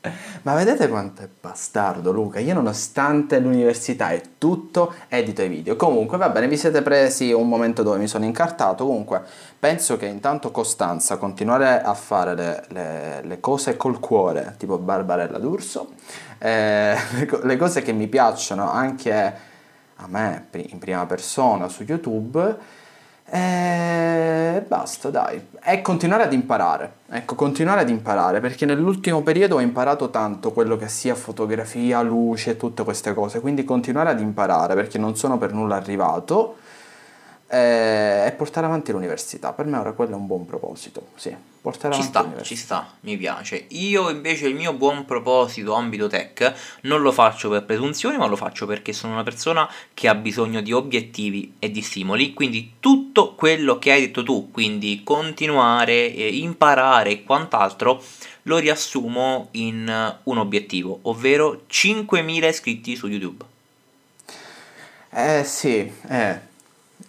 Ma 0.42 0.56
vedete 0.56 0.88
quanto 0.88 1.22
è 1.22 1.30
bastardo 1.40 2.12
Luca? 2.12 2.40
Io 2.40 2.54
nonostante 2.54 3.40
l'università 3.40 4.12
e 4.12 4.38
tutto 4.38 4.94
edito 5.08 5.44
i 5.44 5.48
video. 5.48 5.76
Comunque 5.76 6.18
va 6.18 6.30
bene, 6.30 6.48
vi 6.48 6.58
siete 6.58 6.82
presi 6.82 7.32
un 7.32 7.48
momento 7.48 7.84
dove 7.84 7.98
mi 7.98 8.08
sono 8.08 8.26
incartato. 8.26 8.86
Comunque 8.86 9.22
penso 9.60 9.98
che 9.98 10.08
intanto 10.08 10.52
Costanza 10.52 11.18
continuare 11.18 11.82
a 11.82 11.94
fare 11.94 12.36
le, 12.36 12.64
le, 12.70 13.22
le 13.24 13.40
cose 13.40 13.78
col 13.78 14.00
cuore, 14.00 14.56
tipo 14.58 14.78
Barbarella 14.78 15.38
d'Urso, 15.38 15.92
eh, 16.40 16.96
le 17.44 17.58
cose 17.58 17.82
che 17.82 17.92
mi 17.92 18.08
piacciono 18.08 18.72
anche 18.72 19.50
a 19.96 20.08
me 20.08 20.48
in 20.52 20.80
prima 20.80 21.06
persona 21.06 21.68
su 21.68 21.84
YouTube 21.84 22.80
e 23.34 24.62
basta, 24.68 25.10
dai. 25.10 25.48
E 25.64 25.82
continuare 25.82 26.24
ad 26.24 26.34
imparare. 26.34 26.92
Ecco, 27.10 27.36
continuare 27.36 27.80
ad 27.80 27.90
imparare, 27.90 28.42
perché 28.42 28.66
nell'ultimo 28.66 29.22
periodo 29.22 29.56
ho 29.56 29.62
imparato 29.62 30.10
tanto 30.10 30.52
quello 30.52 30.76
che 30.76 30.90
sia 30.90 31.16
fotografia, 31.16 32.02
luce, 32.02 32.58
tutte 32.58 32.84
queste 32.84 33.14
cose. 33.14 33.40
Quindi 33.40 33.64
continuare 33.64 34.10
ad 34.10 34.20
imparare, 34.20 34.76
perché 34.76 34.98
non 34.98 35.16
sono 35.16 35.38
per 35.38 35.54
nulla 35.54 35.78
arrivato 35.78 36.58
eh, 37.48 37.58
e 37.58 38.11
portare 38.42 38.66
avanti 38.66 38.92
l'università. 38.92 39.54
Per 39.54 39.68
me 39.68 39.78
ora 39.78 39.92
quello 39.92 40.14
è 40.14 40.16
un 40.16 40.26
buon 40.26 40.48
proposito, 40.48 41.10
sì. 41.14 41.36
Portare 41.62 41.94
ci 41.94 42.02
sta, 42.02 42.28
ci 42.42 42.56
sta, 42.56 42.92
mi 43.02 43.16
piace. 43.16 43.66
Io 43.68 44.10
invece 44.10 44.48
il 44.48 44.56
mio 44.56 44.74
buon 44.74 45.06
proposito 45.06 45.76
ambito 45.76 46.08
tech 46.08 46.52
non 46.82 47.04
lo 47.04 47.12
faccio 47.12 47.50
per 47.50 47.66
presunzione, 47.66 48.18
ma 48.18 48.26
lo 48.26 48.36
faccio 48.36 48.66
perché 48.66 48.94
sono 48.94 49.14
una 49.14 49.22
persona 49.22 49.70
che 49.94 50.08
ha 50.08 50.16
bisogno 50.16 50.62
di 50.62 50.74
obiettivi 50.74 51.54
e 51.60 51.70
di 51.70 51.84
stimoli, 51.84 52.34
quindi 52.34 52.78
tutto 52.80 53.36
quello 53.36 53.78
che 53.78 53.92
hai 53.92 54.02
detto 54.02 54.24
tu, 54.24 54.50
quindi 54.50 55.02
continuare, 55.04 56.12
eh, 56.12 56.36
imparare 56.38 57.12
e 57.12 57.24
quant'altro, 57.24 58.02
lo 58.44 58.58
riassumo 58.58 59.50
in 59.52 60.18
un 60.24 60.38
obiettivo, 60.40 60.98
ovvero 61.04 61.66
5.000 61.70 62.48
iscritti 62.48 62.96
su 62.96 63.06
YouTube. 63.06 63.46
Eh 65.12 65.44
sì, 65.44 65.92
eh, 66.08 66.50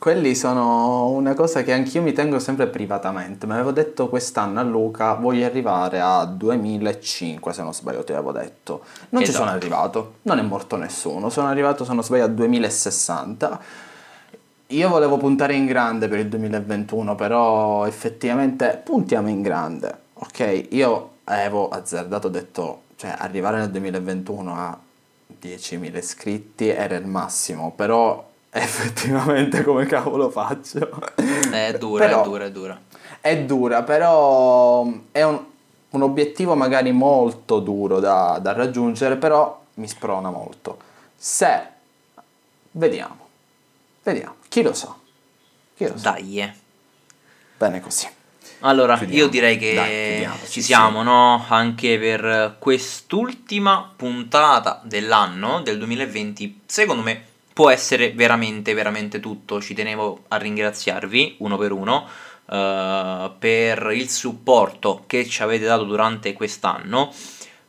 quelli 0.02 0.34
sono 0.34 1.10
una 1.10 1.32
cosa 1.32 1.62
che 1.62 1.72
anch'io 1.72 2.02
mi 2.02 2.12
tengo 2.12 2.40
sempre 2.40 2.66
privatamente. 2.66 3.46
Mi 3.46 3.52
avevo 3.52 3.70
detto 3.70 4.08
quest'anno 4.08 4.58
a 4.58 4.64
Luca 4.64 5.14
voglio 5.14 5.46
arrivare 5.46 6.00
a 6.00 6.24
2005, 6.24 7.52
se 7.52 7.62
non 7.62 7.72
sbaglio 7.72 8.02
ti 8.02 8.10
avevo 8.10 8.32
detto. 8.32 8.82
Non 9.10 9.22
esatto. 9.22 9.26
ci 9.26 9.30
sono 9.30 9.50
arrivato, 9.50 10.14
non 10.22 10.40
è 10.40 10.42
morto 10.42 10.74
nessuno. 10.74 11.30
Sono 11.30 11.46
arrivato, 11.46 11.84
se 11.84 11.92
non 11.92 12.02
sbaglio, 12.02 12.24
a 12.24 12.26
2060. 12.26 13.60
Io 14.66 14.88
volevo 14.88 15.18
puntare 15.18 15.54
in 15.54 15.66
grande 15.66 16.08
per 16.08 16.18
il 16.18 16.26
2021, 16.26 17.14
però 17.14 17.86
effettivamente 17.86 18.80
puntiamo 18.82 19.28
in 19.28 19.40
grande. 19.40 19.96
Ok, 20.14 20.66
io 20.70 21.10
avevo 21.22 21.68
azzardato, 21.68 22.26
ho 22.26 22.30
detto, 22.30 22.82
cioè 22.96 23.14
arrivare 23.16 23.58
nel 23.58 23.70
2021 23.70 24.52
a 24.52 24.76
10.000 25.40 25.96
iscritti 25.96 26.66
era 26.70 26.96
il 26.96 27.06
massimo, 27.06 27.70
però 27.70 28.30
effettivamente 28.54 29.64
come 29.64 29.86
cavolo 29.86 30.28
faccio? 30.28 30.90
È 31.50 31.74
dura, 31.78 32.04
però, 32.04 32.20
è 32.20 32.24
dura, 32.24 32.44
è 32.44 32.50
dura. 32.50 32.80
È 33.18 33.38
dura, 33.38 33.82
però 33.82 34.86
è 35.10 35.22
un, 35.22 35.42
un 35.90 36.02
obiettivo 36.02 36.54
magari 36.54 36.92
molto 36.92 37.60
duro 37.60 37.98
da, 37.98 38.38
da, 38.42 38.52
raggiungere, 38.52 39.16
però 39.16 39.58
mi 39.74 39.88
sprona 39.88 40.28
molto. 40.28 40.78
Se, 41.16 41.62
vediamo, 42.72 43.28
vediamo, 44.02 44.34
chi 44.48 44.60
lo 44.60 44.74
sa? 44.74 44.94
Chi 45.74 45.88
lo 45.88 45.96
sa? 45.96 46.10
Dai. 46.10 46.42
Eh. 46.42 46.54
Bene 47.56 47.80
così. 47.80 48.06
Allora, 48.64 48.98
Chiudiamo. 48.98 49.22
io 49.22 49.28
direi 49.28 49.56
che 49.56 49.74
Dai, 49.74 50.38
ci 50.42 50.60
sì, 50.60 50.62
siamo, 50.62 50.98
sì. 50.98 51.04
no? 51.06 51.44
Anche 51.48 51.98
per 51.98 52.56
quest'ultima 52.58 53.90
puntata 53.96 54.82
dell'anno, 54.84 55.62
del 55.62 55.78
2020, 55.78 56.60
secondo 56.66 57.02
me 57.02 57.30
può 57.52 57.70
essere 57.70 58.12
veramente, 58.12 58.74
veramente 58.74 59.20
tutto. 59.20 59.60
Ci 59.60 59.74
tenevo 59.74 60.24
a 60.28 60.36
ringraziarvi 60.36 61.36
uno 61.38 61.56
per 61.56 61.72
uno 61.72 62.08
eh, 62.50 63.30
per 63.38 63.90
il 63.94 64.10
supporto 64.10 65.04
che 65.06 65.26
ci 65.26 65.42
avete 65.42 65.64
dato 65.64 65.84
durante 65.84 66.32
quest'anno. 66.32 67.12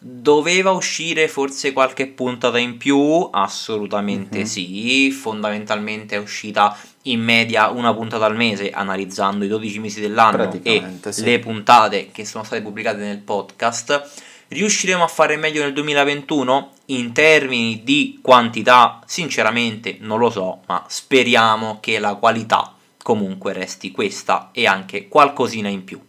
Doveva 0.05 0.71
uscire 0.71 1.29
forse 1.29 1.71
qualche 1.71 2.07
puntata 2.07 2.57
in 2.57 2.75
più? 2.75 3.29
Assolutamente 3.31 4.39
Mhm. 4.39 4.45
sì. 4.45 5.11
Fondamentalmente 5.11 6.15
è 6.15 6.19
uscita 6.19 6.77
in 7.03 7.21
media 7.21 7.69
una 7.69 7.93
puntata 7.93 8.25
al 8.25 8.36
mese, 8.36 8.69
analizzando 8.71 9.45
i 9.45 9.47
12 9.47 9.79
mesi 9.79 10.01
dell'anno 10.01 10.49
e 10.63 10.84
sì. 11.09 11.23
le 11.23 11.39
puntate 11.39 12.09
che 12.11 12.25
sono 12.25 12.43
state 12.43 12.61
pubblicate 12.61 12.97
nel 12.97 13.19
podcast. 13.19 14.11
Riusciremo 14.53 15.03
a 15.03 15.07
fare 15.07 15.35
meglio 15.35 15.63
nel 15.63 15.73
2021? 15.73 16.69
In 16.85 17.11
termini 17.11 17.81
di 17.83 18.19
quantità, 18.21 18.99
sinceramente 19.03 19.97
non 20.01 20.19
lo 20.19 20.29
so, 20.29 20.59
ma 20.67 20.85
speriamo 20.87 21.79
che 21.79 21.97
la 21.97 22.13
qualità 22.13 22.75
comunque 23.01 23.51
resti 23.51 23.89
questa 23.89 24.49
e 24.51 24.67
anche 24.67 25.07
qualcosina 25.07 25.69
in 25.69 25.83
più. 25.83 25.99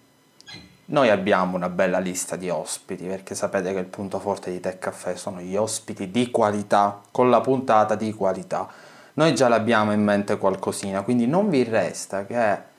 Noi 0.86 1.08
abbiamo 1.08 1.56
una 1.56 1.70
bella 1.70 1.98
lista 1.98 2.36
di 2.36 2.50
ospiti 2.50 3.06
perché 3.06 3.34
sapete 3.34 3.72
che 3.72 3.78
il 3.78 3.86
punto 3.86 4.18
forte 4.18 4.50
di 4.50 4.60
Tech 4.60 4.78
Caffè 4.78 5.16
sono 5.16 5.40
gli 5.40 5.56
ospiti 5.56 6.10
di 6.10 6.30
qualità, 6.30 7.00
con 7.10 7.30
la 7.30 7.40
puntata 7.40 7.94
di 7.94 8.12
qualità. 8.12 8.68
Noi 9.14 9.34
già 9.34 9.48
l'abbiamo 9.48 9.94
in 9.94 10.04
mente 10.04 10.36
qualcosina, 10.36 11.00
quindi 11.00 11.26
non 11.26 11.48
vi 11.48 11.64
resta 11.64 12.26
che 12.26 12.72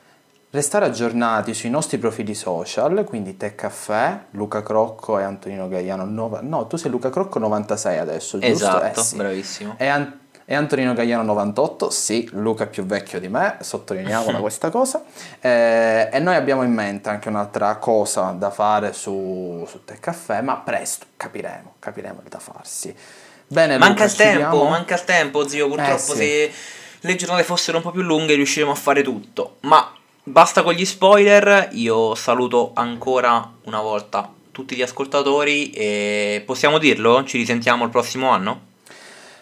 restare 0.55 0.85
aggiornati 0.85 1.53
sui 1.53 1.69
nostri 1.69 1.97
profili 1.97 2.33
social, 2.33 3.03
quindi 3.05 3.37
Tech 3.37 3.55
Caffè, 3.55 4.17
Luca 4.31 4.63
Crocco 4.63 5.19
e 5.19 5.23
Antonino 5.23 5.67
Gaiano. 5.67 6.05
nova- 6.05 6.39
No, 6.41 6.65
tu 6.67 6.77
sei 6.77 6.89
Luca 6.89 7.09
Crocco 7.09 7.37
96 7.39 7.97
adesso, 7.99 8.39
giusto? 8.39 8.53
Esatto, 8.65 8.99
Eh 8.99 9.03
sì. 9.03 9.15
bravissimo. 9.17 9.75
E, 9.77 9.87
An- 9.87 10.19
e 10.45 10.55
Antonino 10.55 10.93
Gagliano 10.93 11.23
98, 11.23 11.89
sì, 11.89 12.29
Luca 12.33 12.65
è 12.65 12.67
più 12.67 12.85
vecchio 12.85 13.19
di 13.19 13.27
me, 13.27 13.57
sottolineiamola 13.61 14.37
questa 14.41 14.69
cosa. 14.69 15.03
Eh, 15.39 16.09
e 16.11 16.19
noi 16.19 16.35
abbiamo 16.35 16.63
in 16.63 16.71
mente 16.73 17.09
anche 17.09 17.29
un'altra 17.29 17.75
cosa 17.77 18.31
da 18.37 18.49
fare 18.51 18.93
su, 18.93 19.65
su 19.67 19.83
Tech 19.85 19.99
Caffè, 19.99 20.41
ma 20.41 20.57
presto 20.57 21.05
capiremo, 21.17 21.73
capiremo 21.79 22.21
il 22.23 22.29
da 22.29 22.39
farsi. 22.39 22.95
Bene, 23.47 23.77
Manca 23.77 24.03
Luca, 24.03 24.05
il 24.05 24.15
tempo, 24.15 24.39
chiudiamo? 24.49 24.69
manca 24.69 24.93
il 24.95 25.03
tempo, 25.03 25.47
zio. 25.47 25.67
Purtroppo, 25.67 25.93
Eh, 25.93 25.99
sì. 25.99 26.15
se 26.15 26.51
le 27.01 27.15
giornate 27.15 27.43
fossero 27.43 27.77
un 27.77 27.83
po' 27.83 27.91
più 27.91 28.01
lunghe, 28.01 28.33
riusciremo 28.35 28.71
a 28.71 28.75
fare 28.75 29.01
tutto. 29.03 29.57
Ma 29.61 29.91
basta 30.25 30.63
con 30.63 30.73
gli 30.73 30.85
spoiler. 30.85 31.69
Io 31.73 32.15
saluto 32.15 32.71
ancora 32.73 33.51
una 33.63 33.81
volta 33.81 34.29
tutti 34.51 34.75
gli 34.75 34.81
ascoltatori. 34.81 35.71
E 35.71 36.43
possiamo 36.45 36.77
dirlo? 36.77 37.23
Ci 37.23 37.37
risentiamo 37.37 37.83
il 37.85 37.89
prossimo 37.91 38.29
anno? 38.29 38.73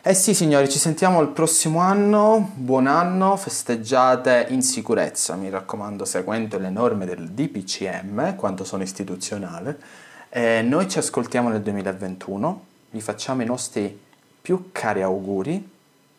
Eh 0.06 0.14
sì 0.14 0.34
signori, 0.34 0.70
ci 0.70 0.80
sentiamo 0.80 1.22
il 1.22 1.30
prossimo 1.30 1.80
anno, 1.80 2.52
buon 2.56 2.88
anno, 2.88 3.38
festeggiate 3.38 4.48
in 4.50 4.62
sicurezza, 4.62 5.36
mi 5.36 5.50
raccomando 5.50 6.04
seguendo 6.04 6.60
le 6.60 6.70
norme 6.70 7.06
del 7.06 7.30
DPCM, 7.30 8.36
quanto 8.36 8.66
sono 8.66 8.84
istituzionale. 8.84 9.80
Eh, 10.28 10.62
noi 10.62 10.90
ci 10.90 10.98
ascoltiamo 10.98 11.48
nel 11.48 11.62
2021, 11.62 12.66
vi 12.90 13.00
facciamo 13.00 13.44
i 13.44 13.46
nostri 13.46 13.98
più 14.42 14.72
cari 14.74 15.02
auguri, 15.02 15.70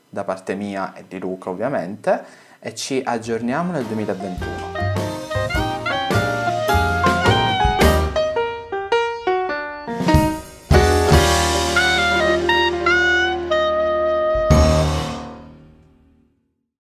da 0.09 0.25
parte 0.25 0.55
mia 0.55 0.95
e 0.95 1.05
di 1.07 1.19
Luca 1.19 1.51
ovviamente, 1.51 2.25
e 2.67 2.75
ci 2.75 3.03
aggiorniamo 3.05 3.73
nel 3.73 3.85
2021. 3.85 4.84